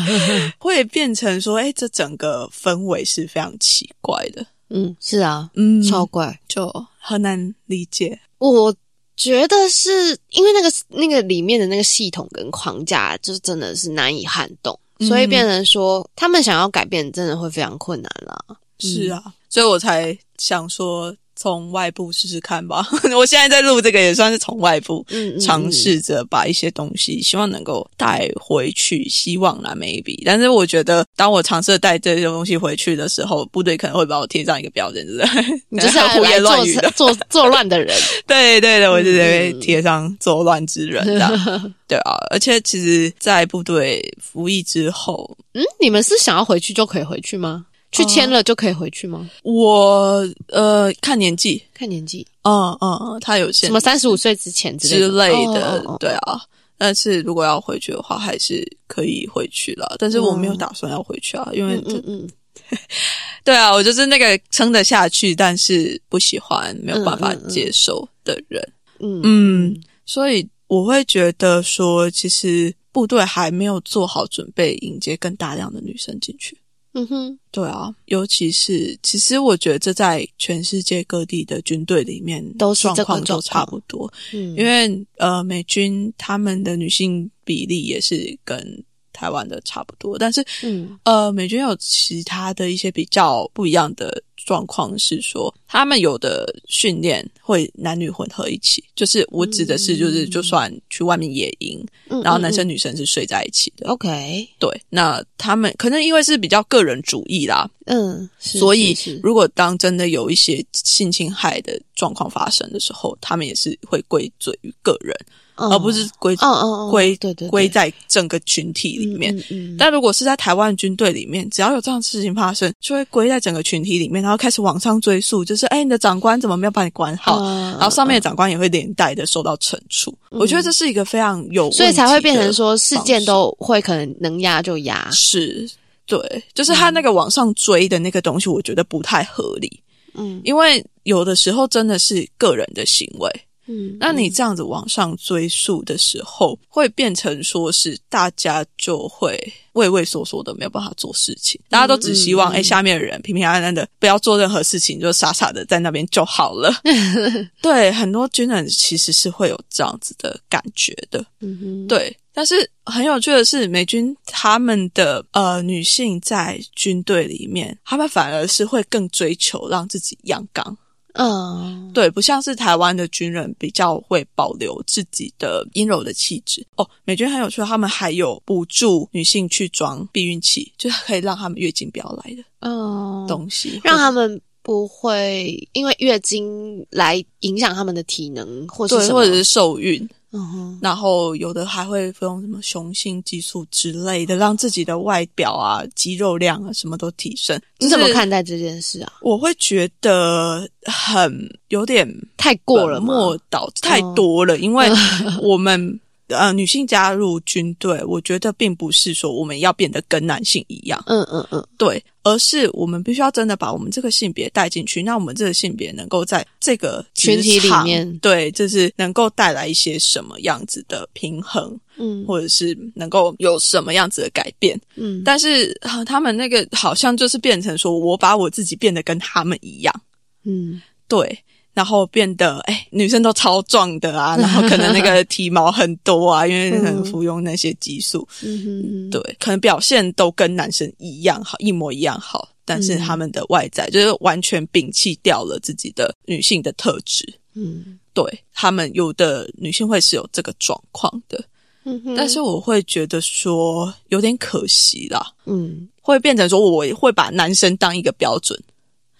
[0.58, 6.40] 会变成说，哎，这整个氛围是非常奇怪的，嗯，是啊，嗯超怪。
[6.48, 8.18] 就很难理解。
[8.38, 8.74] 我
[9.16, 18.38] 觉得是因为那个那个里面的那个系统跟框架，就是真的是难以撼动，嗯所以变成说他们想要改变，真的会非常困难啦。
[18.78, 22.84] 是啊，所以我才想说从外部试试看吧。
[23.16, 25.06] 我现在在录这个也算是从外部
[25.40, 25.68] 尝。
[25.70, 30.20] 试着把一些东西，希望能够带回去，希望啦 maybe。
[30.24, 35.60] 但是我觉得，当我尝试带这些东西回去的时候，部队可能会把我贴上一个标签，对不对？
[35.68, 36.90] 你就是来 胡言乱语的。
[36.96, 37.94] 做做作乱的人。
[38.26, 41.74] 对对对，我就被嗯贴上作乱之人这样。
[41.86, 47.66] 对啊，而且其实，在部队服役之后，嗯，你们是想要回去就可以回去吗？
[47.92, 49.28] 去签了就可以回去吗？
[49.42, 56.40] 我呃看年纪，看年纪，嗯嗯嗯，他有限什么三十五岁之前之类之的类的，对啊。
[56.80, 59.96] 但是如果要回去的话，还是可以回去了。
[59.98, 62.28] 但是我没有打算要回去啊，因为嗯
[63.42, 68.62] 对啊，我就是那个撑得下去，但是不喜欢、没有办法接受的人。
[69.00, 76.56] 嗯嗯，所以我会觉得说，其实部队还没有做好准备迎接更大量的女生进去。
[76.98, 90.98] 嗯哼，对啊，尤其是其实我觉得这在全世界各地的军队里面都是状况都差不多，嗯，因为呃美军他们的女性比例也是跟台湾的差不多，但是嗯。
[91.04, 102.54] 呃美军有其他的一些比较不一样的状况是说，他们有的训练会男女混合一起，就是我指的是就是就算去外面野营，嗯，然后男嗯。
[102.54, 103.86] 生女生是睡在一起的。
[103.86, 115.14] 嗯 OK，对，那他们可能因为是比较个人主义啦，嗯，所以如果当真的有一些性侵害的状况发生的时候，他们也是会归罪于个人，
[115.58, 115.70] 嗯。
[115.70, 117.50] 而不是归嗯嗯嗯归对对对。
[117.50, 119.36] 归在整个群体里面。
[119.36, 119.76] 嗯嗯嗯。
[119.78, 127.38] 但如果是在台湾军队里面，只要有这样的事情发生，就会归在整个群体里面，然后开始往上追溯，就是哎，你的长官怎么没有把你管好？
[127.42, 127.72] 嗯。
[127.72, 130.16] 然后上面的长官也会连带的受到惩处。
[130.30, 135.68] 我觉得这是一个非常有，所以才会变成说事件都会可能能压就压，是
[136.06, 136.20] 对，
[136.54, 139.80] 就是他那个往上追的那个东西，我觉得不太合理，
[140.14, 140.40] 嗯。
[140.44, 143.30] 因为有的时候真的是个人的行为。
[143.68, 149.38] 嗯，那你这样子往上追溯的时候，会变成说是大家就会
[149.74, 151.60] 畏畏缩缩的，没有办法做事情。
[151.68, 156.72] 大家都只希望，嗯哎、下面的人平平安安的，不要做任何事情，就傻傻的在那边就好了。
[157.60, 161.24] 对，很多军人其实是会有这样子的感觉的。
[161.40, 170.76] 嗯哼，对，但是很有趣的是，美军他们的呃女性在军队里面，他们反而是会更追求让自己阳刚。
[171.18, 176.88] 嗯，对，不像是台湾的军人比较会保留自己的阴柔的气质哦。
[177.04, 190.08] 美军很有趣，他们还有补助女性去装避孕器，就是可以让他们月经不要来的嗯，东西，让他们不会因为月经来影响他们的体能，或是或者是受孕。
[190.30, 197.58] 嗯哼，然后有的还会用什么雄性激素之类的，让自己的外表啊、肌肉量啊什么都提升。
[197.78, 199.12] 你怎么看待这件事啊？
[199.22, 201.32] 我会觉得很
[201.68, 203.14] 有点太过了本吗？
[203.14, 204.86] 末倒太多了，因为
[205.42, 224.80] 我们呃女性加入军队，我觉得并不是说我们要变得跟男性一样，嗯嗯嗯，对，而是我们必须要真的把我们这个性别带进去，那我们这个性别能够在这个群体里面对，就是能够带来一些什么样子的平衡，嗯或者是能够有什么样子的改变。
[224.96, 230.02] 嗯，但是、呃他们那个好像就是变成说我把我自己变得跟他们一样。
[230.44, 231.38] 嗯对，
[231.78, 247.24] 然后变得哎，女生都超壮的啊， 然后可能那个体毛很多啊， 因为可能服用那些激素，嗯，对，可能表现都跟男生一样好，一模一样好，但是他们的外在就是完全摒弃掉了自己的女性的特质。
[247.54, 248.00] 嗯。
[248.14, 251.40] 对他们有的女性会是有这个状况的，
[251.84, 258.60] 嗯，但是我会觉得说有点可惜啦，嗯，会变成说我会把男生当一个标准。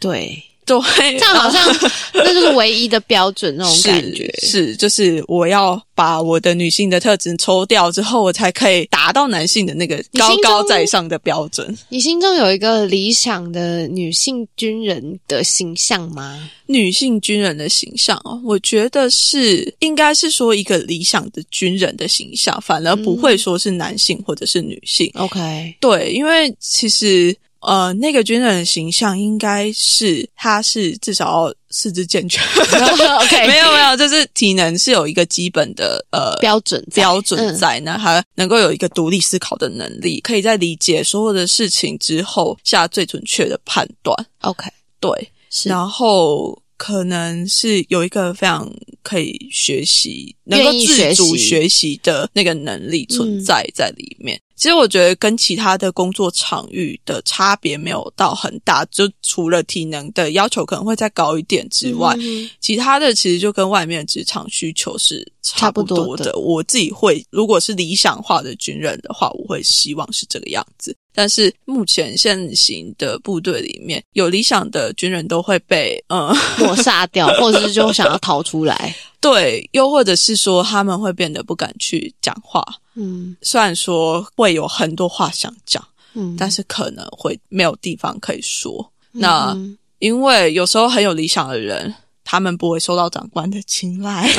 [0.01, 0.43] 对，
[0.97, 1.63] 对，这样好像
[2.15, 4.33] 那就是唯一的标准那种感觉。
[4.43, 11.77] 是，就是我要把我的女性的特质抽掉之后，我才可以达到男性的那个高高在上的标准。
[11.89, 16.51] 你心中有一个理想的女性军人的形象吗？
[16.67, 25.11] 女性军人的形象哦，我觉得是应该是说一个理想的军人的形象，反而不会说是男性或者是女性。
[25.15, 27.35] OK，对，因为其实。
[27.61, 32.41] 呃，那个军人的形象应该是，他是至少要四肢健全。
[33.21, 44.17] OK，没有没有，就是体能是有一个基本的呃标准标准在，那他能够有一个独立思考的能力，可以在理解所有的事情之后下最准确的判断。
[44.43, 45.31] OK，对，
[45.65, 54.41] 然后可能是有一个非常可以学习、能够自主学习的那个能力存在在里面。
[54.59, 62.17] 其实我觉得跟其他的工作场域的差别没有到很大，就除了体能的要求可能会再高一点之外，
[62.61, 66.37] 其他的其实就跟外面的职场需求是差不多的。
[66.37, 70.95] 我自己会，如果是理想化的军人的话，我会希望是这个样子。
[71.19, 78.95] 但是目前现行的部队里面有理想的军人都会被嗯 抹杀掉， 或者是就想要逃出来。
[79.21, 82.65] 对，又或者是说他们会变得不敢去讲话。
[82.95, 88.89] 嗯，虽然说会有很多话想讲，嗯，但是可能会没有地方可以说。
[89.11, 89.57] 那
[89.99, 91.93] 因为有时候很有理想的人。
[92.31, 94.29] 他们不会受到长官的青睐，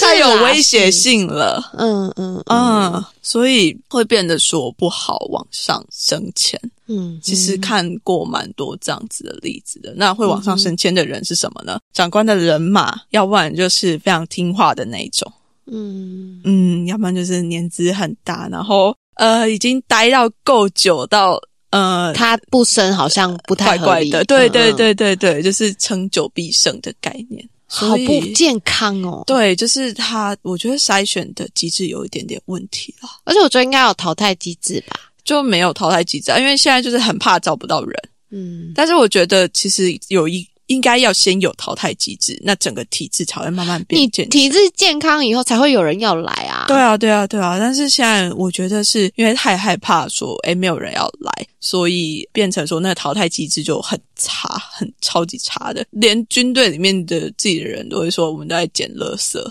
[0.00, 1.62] 太有威胁性了。
[1.76, 6.58] 嗯嗯嗯，所以会变得说不好往上升迁。
[6.86, 9.92] 嗯，其实看过蛮多这样子的例子的。
[9.94, 11.78] 那会往上升迁的人是什么呢？
[11.92, 15.30] 长官的人马，要不然就是非常听话的那种。
[15.66, 21.38] 嗯嗯，要不然就是年资很大，然后呃，已经待到够久到。
[21.70, 29.22] 呃，他不生好像不太怪怪的，对对对对对，就是撑久必胜的概念，好不健康哦。
[29.26, 38.02] 对，就是他，我觉得筛选的机制有一点点问题了，而且我觉得应该有淘汰机制吧，就没有淘汰机制，因为现在就是很怕找不到人。
[38.30, 40.46] 嗯，但是我觉得其实有一。
[40.70, 44.28] 应该要先有淘汰机制，那整个体制才会慢慢变健。
[44.28, 46.64] 体制健康以后，才会有人要来啊！
[46.68, 47.58] 对啊，对啊，对啊！
[47.58, 59.44] 但是现在我觉得是因为太害怕说，哎，没有人要来，所以变成说那个淘汰机制就很差，很超级差的，连军队里面的自己的人都会说，我们都在捡垃圾，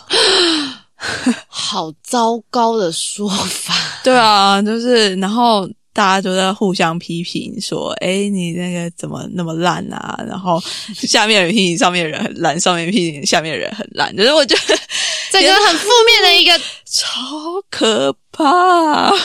[1.49, 3.75] 好糟糕的说法。
[4.05, 5.69] 对啊，就是然后。
[5.91, 10.61] 大家都在互相批评，说：“哎，你那个怎么那么烂啊？”然后
[10.95, 14.15] 下面人批评上面人很烂，上面批评下面人很烂。
[14.15, 14.79] 就是我觉得
[15.31, 19.11] 这个很负面的一个，超可怕。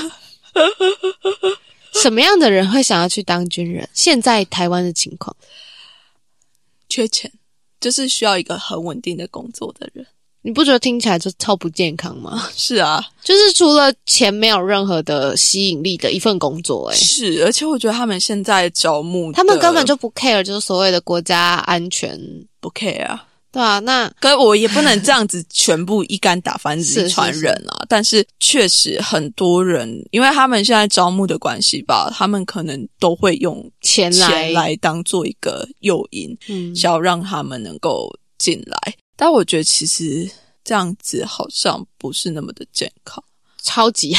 [2.02, 3.88] 什么样的人会想要去当军人？
[3.92, 5.34] 现在台湾的情况，
[6.88, 7.30] 缺钱，
[7.80, 10.04] 就是需要一个很稳定的工作的人。
[10.46, 12.48] 你不觉得听起来就超不健康吗？
[12.54, 22.20] 是啊，就是除了钱没有任何的吸引力的一份工作，哎，是，而且我觉得他们现在招募，他们根本就不 care，就是所谓的国家安全
[22.60, 27.86] 不 care，啊对啊，那可我也不能这样子全部一竿打翻一船人啊。
[27.88, 38.94] 但是确实很多人，因为他们现在招募的关系吧，他们可能都会用钱来来当做一个诱因，嗯，想要让他们能够进来。
[39.16, 40.28] 但我觉得其实
[40.64, 43.22] 这样子好像不是那么的健康，
[43.62, 44.16] 超级，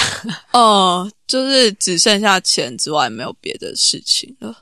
[0.53, 4.55] 哦， 就是只剩下钱之外没有别的事情了，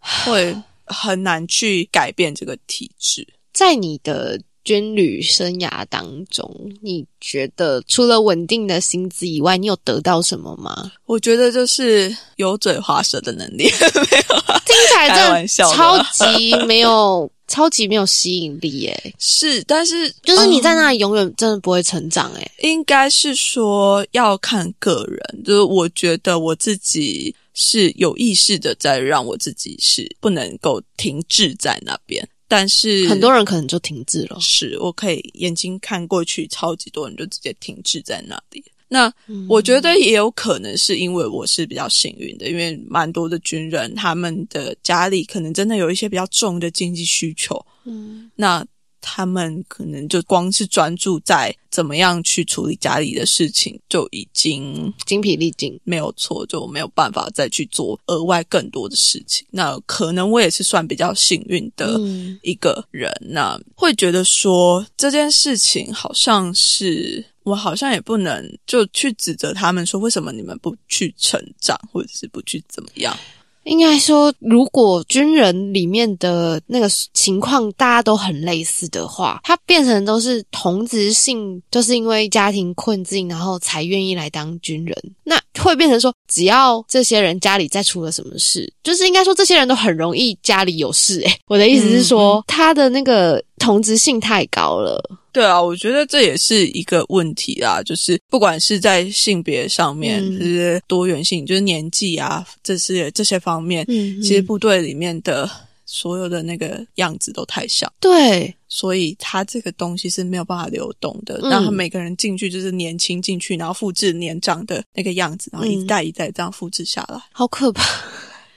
[0.00, 3.26] 会很难去改变这个体制。
[3.52, 10.92] 在你的军旅生涯当中，你觉得除了稳定的薪资以外，你有得到什么吗？
[11.06, 13.64] 我觉得就是油嘴滑舌的能力，
[14.10, 17.30] 没有，听起来真的超级没有。
[17.48, 22.50] 超级没有吸引力耶，是，但是就是你在那里永远真的不会成长诶。
[22.62, 38.64] 应该是说要看个人，就是我觉得我自己是有意识的在让我自己是不能够停滞在那边，但是很多人可能就停滞了，是我可以眼睛看过去，超级多人就直接停滞在那里。
[38.88, 39.12] 那
[39.48, 48.64] 我觉得也有可能是因为我是比较幸运的，因为蛮多的军人他们的家里可能真的有一些比较重的经济需求，嗯，那
[49.00, 59.46] 他们可能就光是专注在怎么样去处理家里的事情就已经精疲力尽，没有错，就没有办法再去做额外更多的事情。
[59.50, 62.00] 那可能我也是算比较幸运的
[62.42, 67.24] 一个人，那会觉得说这件事情好像是。
[67.46, 73.16] 我好像也不能就去指责他们说为什么你们不去成长，或者是不去怎么样？
[73.62, 84.96] 应该说，如果军人里面的那个情况大家都很类似的话，他变成都是同职性，就是因为家庭困境，然后才愿意来当军人。
[85.24, 85.36] 那
[85.66, 91.20] 会变成说，只要这些人家里再出了什么事，就是应该说这些人都很容易家里有事。
[91.20, 95.02] 诶， 我的意思是说，他的那个同质性太高了。
[95.32, 105.50] 对啊，我觉得这也是一个问题啊，就是不管是在性别上面，就是多元性，就是年纪啊，这些这些方面，嗯，其实部队里面的
[105.86, 117.82] 所有的那个样子都太像，对，所以他这个东西是没有办法流动的，让他每个人进去就是年轻进去，然后复制年长的那个样子，然后一代一代这样复制下来，好可怕，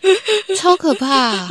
[0.57, 1.47] 超可怕，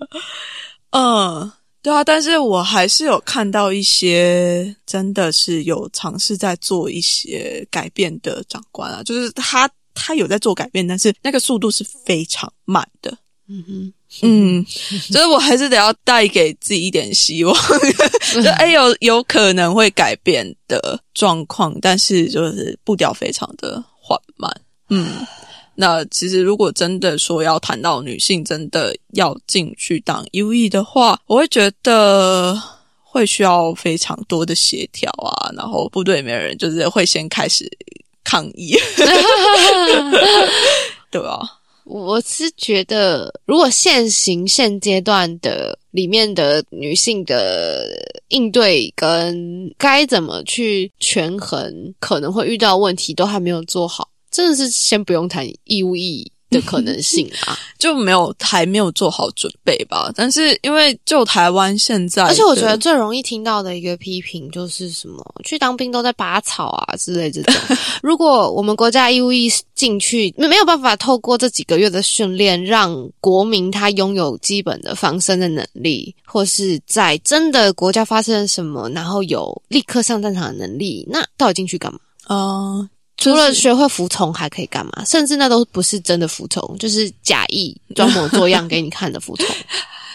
[0.90, 1.52] 嗯。
[1.82, 13.16] 对啊，但是我还是有看到一些真的是有尝试在做一些改变的长官啊，就是他他有在做改变，但是那个速度是非常慢的。
[13.48, 13.92] 嗯哼，
[14.22, 14.64] 嗯，
[15.10, 17.54] 所以我还是得要带给自己一点希望，
[18.42, 24.50] 就哎有有可能会改变的状况，但是就是步调非常的缓慢。
[24.88, 25.26] 嗯。
[25.76, 32.60] 那其实，如果真的说要谈到女性真的要进去当 U E 的话，我会觉得
[33.02, 37.66] 会需要非常多的协调啊，然后部队里面人就是会先开始
[38.22, 38.76] 抗议，
[41.10, 41.59] 对吧？
[41.84, 47.86] 我是觉得，如果现行现阶段的里面的女性的
[48.28, 54.08] 应对跟该怎么去权衡，可能会遇到问题，都还没有做好。
[54.30, 60.10] 真的是先不用谈义务意义 的可能性啊，就没有还没有做好准备吧。
[60.14, 67.54] 但是因为就台湾现在，而且我觉得最容易听到的一个批评就是什么去当兵都在拔草啊之类这种。
[68.02, 81.98] 如果我们国家义务役进去没有办法透过这几个月的训练，让国民他拥有基本的防身的能力，或是在真的国家发生了什么，然后有立刻上战场的能力，那到底进去干嘛？
[82.28, 82.88] 嗯。
[83.20, 85.04] 除了学会服从，还可以干嘛？
[85.04, 89.46] 甚至那都不是真的服从，就是假意 装模作样给你看的服从。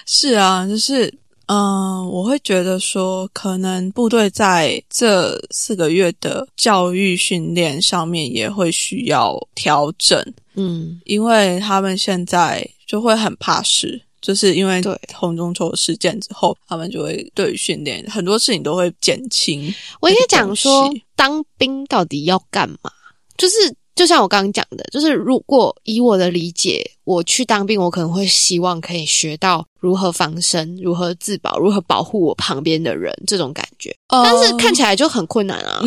[0.06, 1.14] 是啊，就是
[1.47, 10.20] 嗯，我会觉得说，可能部队在这四个月的教育训练上面也会需要调整。
[10.56, 14.01] 嗯，因为他们现在就会很怕事。
[14.26, 14.82] 就是因为
[15.13, 19.71] 红中秋事件之后，他们就会对于训练很多事情都会减轻。
[19.99, 22.89] 我也讲说，当兵到底要干嘛？
[23.38, 23.55] 就是
[23.93, 33.95] 就像我刚刚讲的，就是如果以我的理解，我去当兵，我可能会希望可以学到如何防身、如何自保、如何保护我旁边的人这种感觉。
[34.07, 35.84] 但是看起来就很困难啊，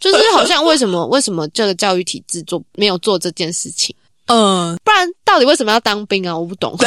[0.00, 3.94] 就是好像为什么为什么这个教育体制做没有做这件事情？
[4.26, 6.36] 嗯，不然到底为什么要当兵啊？
[6.36, 6.76] 我不懂。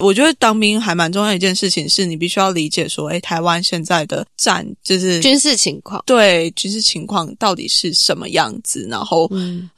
[0.00, 9.30] 我觉得当兵还蛮重要一件事情，是你必须要理解说，哎，台湾现在的战就是军事情况，对军事情况到底是什么样子，然后。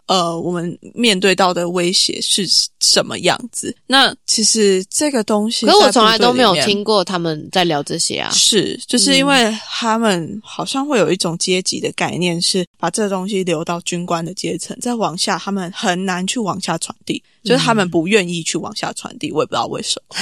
[0.07, 2.47] 呃，我们面对到的威胁是
[2.81, 3.75] 什么样子？
[3.87, 8.29] 那其实这个东西，可我从来都没有听过他们在聊这些啊。
[8.31, 20.16] 是，就是因为他们好像会有一种阶级的概念，是把这东西留到军官的阶层，再往下，他们很难去往下传递，就是他们不愿意去往下传递，我也不知道为什么。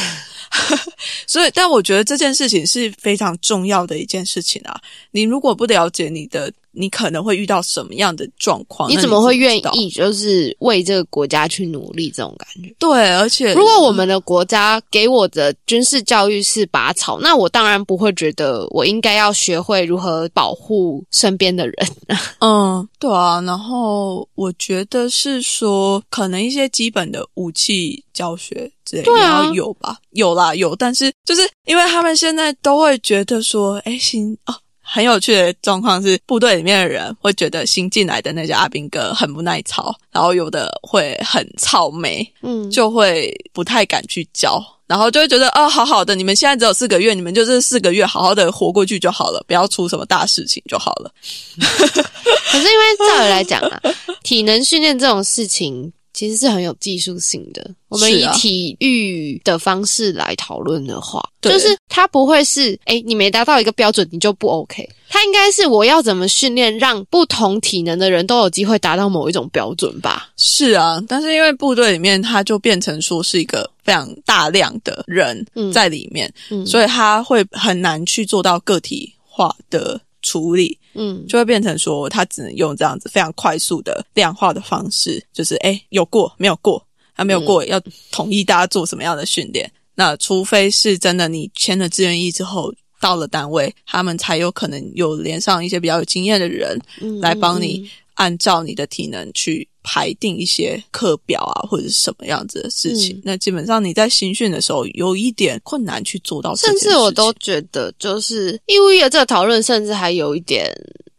[1.26, 4.80] 所以，但我觉得这件事情是非常重要的一件事情啊。
[5.10, 6.52] 你如果不了解你的。
[6.72, 8.90] 你可能会遇到什么样的状况？
[8.90, 12.10] 你怎么会愿意就是为这个国家去努力？
[12.10, 12.74] 这种感觉。
[12.78, 21.74] 对，而且如果我们的国家给我的军事教育是拔草，那我当然不会觉得我应该要学会如何保护身边的人。
[22.40, 23.40] 嗯，对啊。
[23.40, 29.98] 然后我觉得是说，可能一些基本的武器教学之类也要有吧。
[30.10, 34.54] 有啦，有，但是就是因为他们现在都会觉得说，哎，行哦。
[34.92, 51.12] 很有趣的状况是，部队里面的人会觉得新进来的那些阿兵哥很不耐操，然后有的会很操眉，嗯，就会不太敢去教，然后就会觉得哦，好好的，你们现在只有四个月，你们就这四个月好好的活过去就好了，不要出什么大事情就好了。
[51.56, 53.80] 可是因为照理来讲啊，
[54.24, 55.92] 体能训练这种事情。
[56.12, 57.70] 其实是很有技术性的。
[57.88, 64.88] 我们以体育的方式来讨论的话，就是它不会是哎，你没达到一个标准，你就不 OK。
[65.08, 70.30] 它应该是我要怎么训练，让不同体能的人都有机会达到某一种标准吧？
[70.36, 76.32] 是啊，但是因为部队里面，它就变成说是一个非常大量的人在里面，
[76.64, 80.00] 所以他会很难去做到个体化的。
[80.30, 87.80] 处理，嗯，就会变成说他只能用这样子非常快速的量化的方式，就是哎有过没有过，他没有过、要
[88.12, 89.70] 统一大家做什么样的训练。
[89.94, 92.72] 那除非是真的你签了志愿役之后。
[93.02, 103.16] 到了单位，他们才有可能有连上一些比较有经验的人，嗯来帮你嗯按照你的体能去排定一些课表啊，或者是什么样子的事情。
[103.16, 110.70] 嗯那基本上你在新训的时候有一点困难去做到甚，至我都觉得，就是义务役的这个讨论，甚至还有一点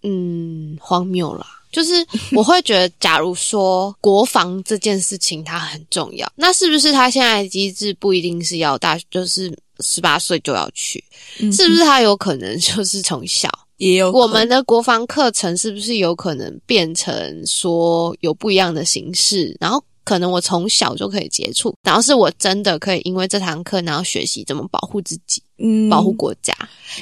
[0.04, 1.46] 嗯荒谬啦。
[1.72, 11.02] 就是我会觉得，假如说国防这件事情它很重要，那是不是他现在机制不一定是要大，就是十八岁就要去？
[11.40, 13.50] 嗯是不是他有可能就是从小
[13.82, 19.58] 也有我们的国防课程是不是有可能变成说有不一样的形式？
[19.60, 26.54] 然后可能我从小就可以接触，然后是我真的可以因为这堂课，然后学习怎么保护自己、嗯保护国家。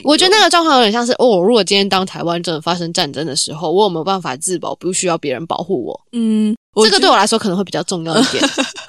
[0.03, 5.99] 我觉得那个状况有点像是哦，如果今天当台湾真的发生战争的时候，我有没有办法自保，不需要别人保护我？
[6.12, 8.43] 嗯，我这个对我来说可能会比较重要一点。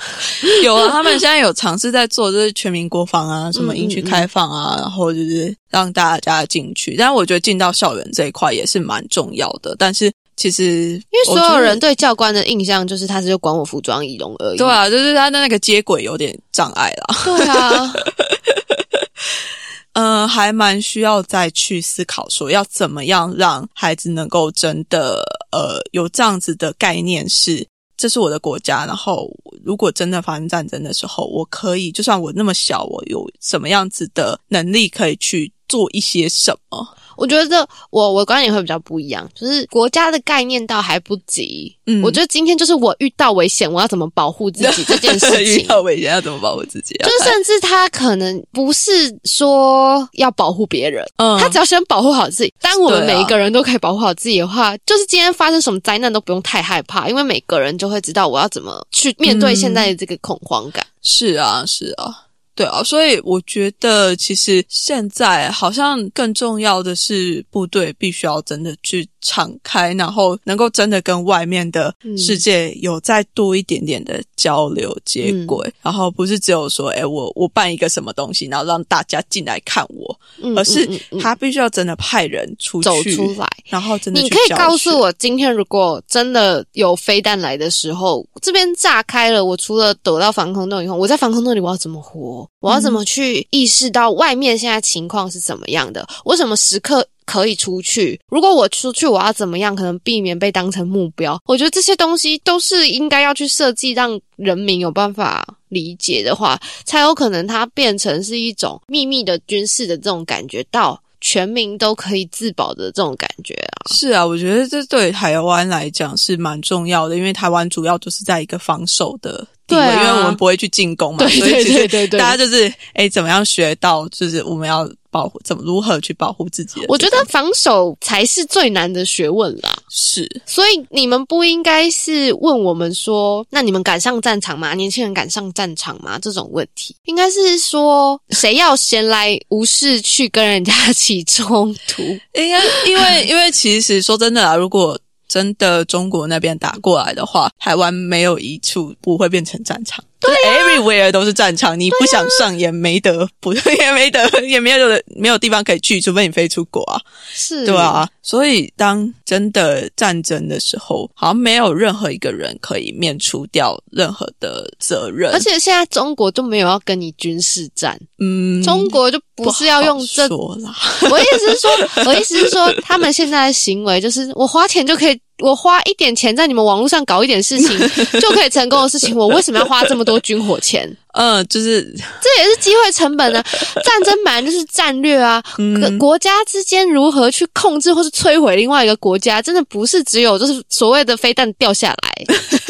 [0.63, 6.97] 有啊，他们现在有尝试在做，就是全民国防啊， 什么嗯营区开放啊，然后就是让大家进去。
[6.97, 14.59] 但是我觉得进到校园这一块也是蛮重要的，但是其实因因为所有人对教官的印象就是他是就管我服装仪容而已。
[14.59, 17.17] 对啊，就是他的那个接轨有点障碍啦。
[17.25, 17.93] 对啊，
[19.93, 25.23] 嗯，还蛮需要再去思考说，要怎么样让孩子能够真的
[25.53, 27.67] 呃有这样子的概念是。
[27.97, 29.31] 这是我的国家，然后
[29.63, 36.97] 如果真的发生战争的时候，我可以，就算我那么小，我有什么样子的能力可以去做一些什么？
[37.21, 41.77] 我觉得我我观点会比较不一样，就是国家的概念倒还不及。
[41.87, 45.63] 嗯我觉得今天就是我遇到危险，我要怎么保护自己 这件事遇。
[45.65, 47.05] 到危险要怎么保护自己啊？
[47.07, 48.91] 就甚至他可能不是
[49.25, 52.53] 说要保护别人，嗯他只要先保护好自己。
[52.61, 60.87] 当我们每一个人都可以保护好自己的话，就是今天发生什么灾难都不用太害怕，因为每个人就会知道我要怎么去面对现在的这个恐慌感。
[61.03, 62.15] 是啊，是啊，
[62.61, 80.89] 对啊，所以我觉得其实现在好像更重要的是，部队必须要真的去敞开，然后能够真的跟外面的世界有再多一点点的交流接轨，然后不是只有说，哎，我我办一个什么东西，然后让大家进来看我，嗯而是
[81.21, 83.49] 他必须要真的派人出去走去，出来。
[83.67, 92.49] 然后真的你可以告诉我，今天如果真的有飞弹来的时候，这边炸开了，我除了躲到防空洞以后，我在防空洞里我要怎么活？
[92.61, 96.07] 我要怎么去意识到外面现在情况是怎么样的？
[96.25, 98.21] 我什么时刻可以出去？
[98.29, 99.77] 如果我出去，我要怎么样？
[99.77, 101.41] 可能避免被当成目标。
[101.47, 111.01] 我觉得这些东西都是应该要去设计，让人民有办法理解的话，才有可能它变成是一种秘密的军事的这种感觉到。
[111.23, 126.81] 全民都可以自保的这种感觉啊，是啊，我觉得这对台湾来讲是蛮重要的，因为台湾主要就是在一个防守的地位，因为我们不会去进攻嘛，对对对大家就是哎，怎么样学到，就是我们要保护，怎么如何去保护自己。
[126.89, 129.71] 我觉得防守才是最难的学问啦。
[129.91, 134.73] 是，所以你们不应该是问我们说，那你们敢上战场吗？
[134.75, 136.19] 年轻人敢上战场吗？
[136.19, 142.03] 这种问题，应该是说谁要闲来无事去跟人家 起冲突？
[142.35, 144.99] 应该因为因为其实说真的啊，如果
[145.29, 150.05] 真的中国那边打过来的话，台湾没有一处不会变成战场。
[150.21, 157.01] 对、everywhere 都是战场，你不想上也没得，不 也没得，也没有没有地方可以去，除非你飞出国啊。
[157.33, 165.33] 是，对啊，所以当真的战争的时候，好像没有任何一个人可以免除掉任何的责任。
[165.33, 170.29] 而且现在中国就没有要跟你军事战，嗯，中国就不是要用这。
[170.29, 170.75] 说啦，
[171.11, 171.71] 我意思是说，
[172.07, 175.21] 我意思是说，他们现在的行为就是我花钱就可以。
[175.43, 177.71] 我花一点钱在你们网络上搞一点事情
[178.21, 180.95] 就可以成功的事情，我为什么要花这么多军火钱？
[181.13, 181.83] 嗯，就是
[182.21, 183.43] 这也是机会成本啊！
[183.85, 192.27] 战争本来就是战略啊， 嗯国家之间如何去控制或是摧毁另外一个国家，真的不是只有就是所谓的飞弹掉下来。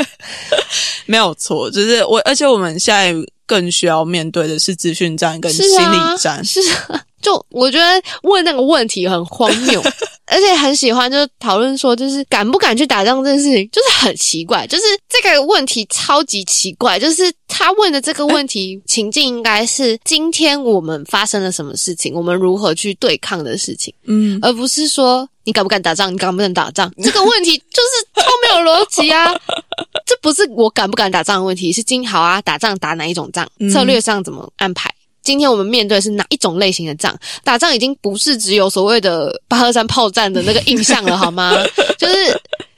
[1.07, 3.13] 没有错，就是我，而且我们现在
[3.47, 6.45] 更需要面对的是资讯战跟心啊理战。
[6.45, 9.81] 是啊，就我觉得问那个问题很荒谬，
[10.27, 29.33] 而且很喜欢就是讨论说，就是敢不敢去打仗这件事情，就是很奇怪，就是这个问题超级奇怪，就是他问的这个问题情境应该是今天我们发生了什么事情，我们如何去对抗的事情，嗯，而不是说你敢不敢打仗，你敢不敢打仗，这个问题就是超没有逻辑啊！
[30.07, 34.91] 这不是我敢不敢打仗的问题，是今好啊，打仗打哪一种仗，嗯策略上怎么安排？
[35.23, 37.15] 今天我们面对是哪一种类型的仗？
[37.45, 41.53] 打仗已经不是只有所谓的八二三炮战的那个印象了，好吗？
[41.99, 42.15] 就是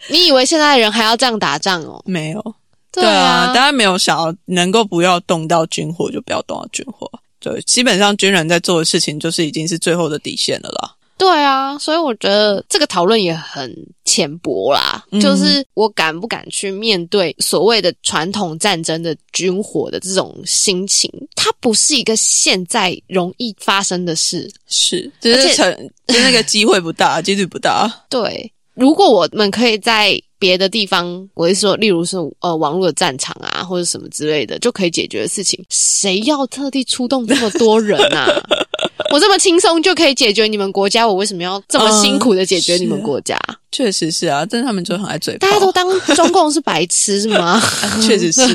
[0.08, 2.02] 你以为现在人还要这样打仗哦？
[2.04, 2.54] 没有，
[2.90, 7.10] 对啊，大家没有想要能够不要动到军火就不要动到军火。
[7.38, 10.94] 对，基本上军人在做的事情就是已经是最后的底线了啦。
[11.22, 13.72] 对啊，所以我觉得这个讨论也很
[14.04, 15.04] 浅薄啦。
[15.12, 24.50] 嗯就是我敢不敢去面对所谓的传统战争的军火的这种心情，它不是一个现在容易发生的事。
[24.66, 25.72] 是，就是成，
[26.08, 27.88] 就那个机会不大，几率不大。
[28.10, 38.26] 对，如果我们可以在别的地方，我是说，例如是呃网络的战场啊，或者什么之类的，就可以解决的事情，谁要特地出动这么多人啊？
[39.12, 43.38] 我这么轻松就可以解决你们国家，我为什么要这么辛苦的解决你们国家？
[43.70, 45.52] 确实是啊，但是他们就很爱嘴炮大。
[45.54, 47.60] 家都当中共是白痴是吗？
[48.04, 48.42] 确实是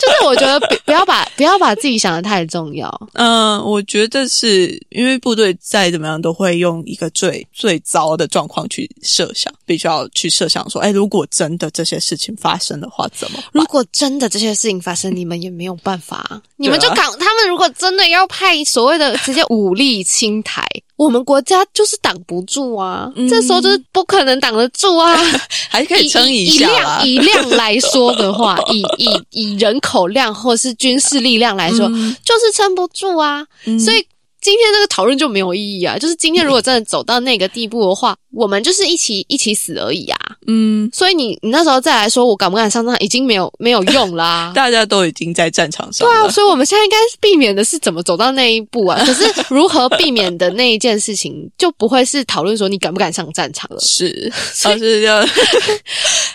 [0.00, 2.90] 就是我觉得不不要把 不要把自己想的太重要。
[3.12, 13.50] 嗯，我觉得是因为部队再怎么样都会用一个最最糟的状况去设想，必须要去设想说，哎，如果真的这些事情发生的话，怎么办？
[13.52, 17.16] 如果真的这些事情发生，你们也没有办法，你们就搞啊。
[17.18, 20.66] 他们如果真的要派所谓的直接武力清台，
[21.00, 23.10] 我们国家就是挡不住啊。
[23.16, 25.16] 嗯这时候就是不可能挡得住啊。
[25.70, 27.00] 还可以撑以一下。
[27.02, 33.46] 以量来说的话，以以以人口量或是军事力量来说，嗯就是撑不住啊。
[33.82, 34.04] 所以
[34.40, 35.98] 今天这个讨论就没有意义啊。
[35.98, 40.18] 就是今天如果真的走到那个地步的话， 我们就是一起一起死而已啊。
[40.46, 49.00] 嗯，所以你你那时候再来说我敢不敢上战场，已经没有没有用啦、 大家都已经在战场上对啊，所以我们现在应该避免的是怎么走到那一步啊？
[49.04, 53.78] 可是如何避免的那一件事情，就不会是讨论说你敢不敢上战场了。
[53.80, 54.32] 是，
[54.64, 55.24] 而是要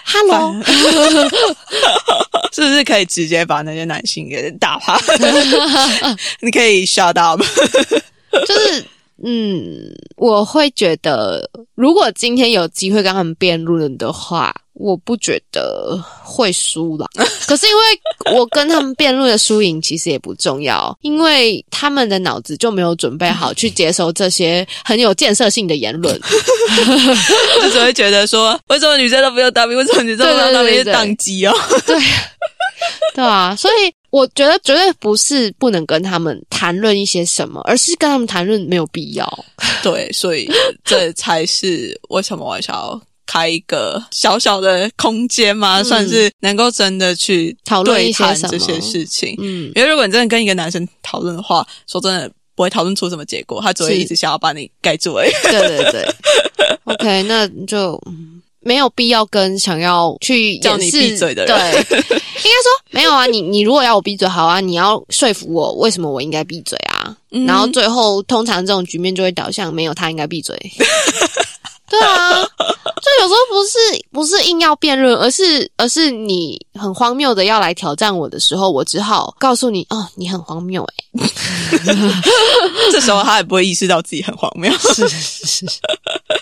[0.07, 0.55] Hello，
[2.53, 4.97] 是不是可以直接把那些男性给打趴？
[6.41, 7.41] 你可以 shut up。
[8.45, 8.85] 就是
[9.23, 17.07] 嗯，我会觉得，如果今天有机会跟他们辩论的话，我不觉得会输了。
[17.47, 26.19] 可是因为我跟他们辩论的输赢其实也不重要，因为他们的脑子就没有准备好去接收这些很有建设性的言论。
[27.61, 29.77] 就只会觉得说，为什么女生都不用当兵？
[29.77, 30.73] 为什么女生不用当兵？
[30.73, 31.53] 是对对对对宕机哦。
[33.13, 39.45] 对啊，所以我觉得绝对不是不能跟他们谈论一些什么，而是跟他们谈论没有必要。
[39.83, 40.49] 对，所以
[40.85, 49.35] 这才是为什么我想要开一个小小的空间嘛，算是能够真的去嗯讨论一些这些事情。
[49.37, 55.31] 嗯，因为如果你真的跟一个男生讨论的话，说真的不会讨论出什么结果，他只会一直想要把你盖住而已。
[55.43, 56.05] 对对对。
[56.85, 58.01] OK，那就。
[58.65, 61.55] 嗯没有必要跟想要去叫你闭嘴的人
[61.87, 63.25] 对， 应该说没有啊。
[63.27, 67.15] 你你如果要我闭嘴，好啊，你要说服我为什么我应该闭嘴啊。
[67.31, 70.57] 嗯然后最后通常这种局面就会导向没有他应该闭嘴。
[71.87, 73.77] 对啊，就有时候不是
[74.11, 81.29] 不是硬要辩论，而是而是你很荒谬的要来挑战我的时候，我只好告诉你哦，你很荒谬诶、
[82.91, 85.65] 这时候他也不会意识到自己很荒谬，是是是，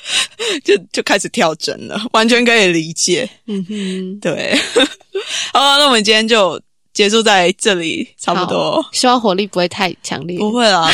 [0.63, 3.29] 就就开始跳针了，完全可以理解。
[3.47, 4.55] 嗯哼，对，
[5.53, 6.59] 好，那我们今天就
[6.93, 8.85] 结束在这里，差不多。
[8.91, 10.37] 希望火力不会太强烈。
[10.37, 10.93] 不会啦，没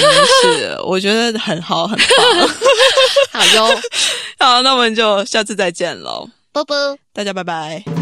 [0.53, 2.49] 事，我觉得很好，很棒。
[3.41, 3.81] 好哟，
[4.39, 6.97] 好，那我们就下次再见喽，啵啵。
[7.13, 7.98] 大家拜拜。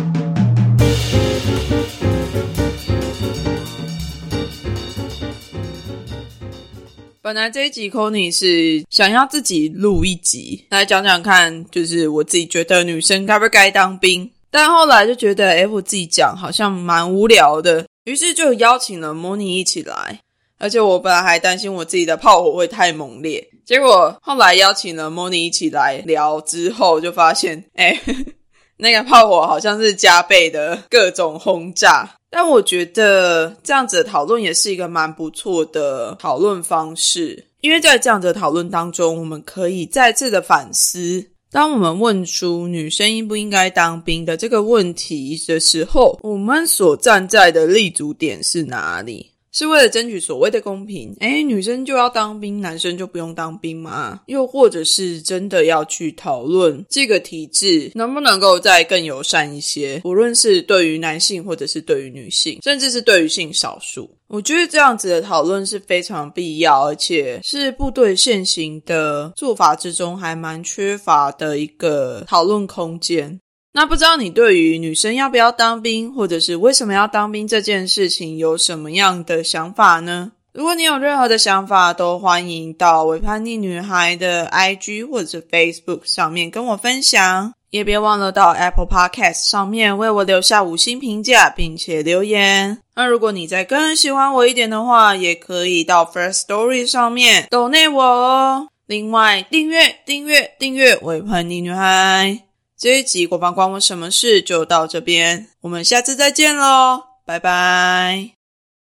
[7.27, 20.21] 本来这一集 c o n y 是想要自己录一集来讲讲看，就是我自己觉得女生该不该当兵，但后来就觉得，诶，我自己讲好像蛮无聊的，于是就邀请了 Moni 一起来。
[20.57, 27.99] 而且我本来还担心我自己的炮火会太猛烈，结果后来邀请了 Moni 一起来聊之后，就发现，哎、
[28.79, 32.09] 那个炮火好像是加倍的各种轰炸。
[32.29, 41.25] 但我觉得这样子的讨论也是一个蛮不错的讨论方式，因为在这样的讨论当中，我们可以再次的反思。
[41.49, 49.31] 当我们问出女生应不应该当兵的这个问题的时候，我们所站在的立足点是哪里？
[49.57, 51.15] 是为了争取所谓的公平？
[51.19, 54.21] 诶，女生就要当兵，男生就不用当兵吗？
[54.27, 59.99] 又或者是真的要去讨论这个体制能不能够再更友善一些？
[60.05, 73.39] 无论是对于男性，或者是对于女性，甚至是对于性少数，我觉得这样子的讨论是非常必要，而且是部队现行的做法之中还蛮缺乏的一个讨论空间。
[73.77, 80.31] 那不知道你对于女生要不要当兵，或者是为什么要当兵这件事情有什么样的想法呢？
[80.51, 87.53] 如果你有任何的想法，都欢迎到伪叛逆女孩的 IG 或者是 Facebook 上面跟我分享。
[87.69, 92.79] 也别忘了到 Apple Podcast 上面为我留下五星评价，并且留言。
[92.95, 98.69] 那如果你再更喜欢我一点的话，也可以到 First Story 上面 d 内我哦。
[98.87, 102.39] 另外，订阅、订阅、订阅《伪叛逆女孩》
[102.77, 104.39] 这一集，国防关我什么事？
[104.39, 108.36] 就到这边，我们下次再见喽，拜拜。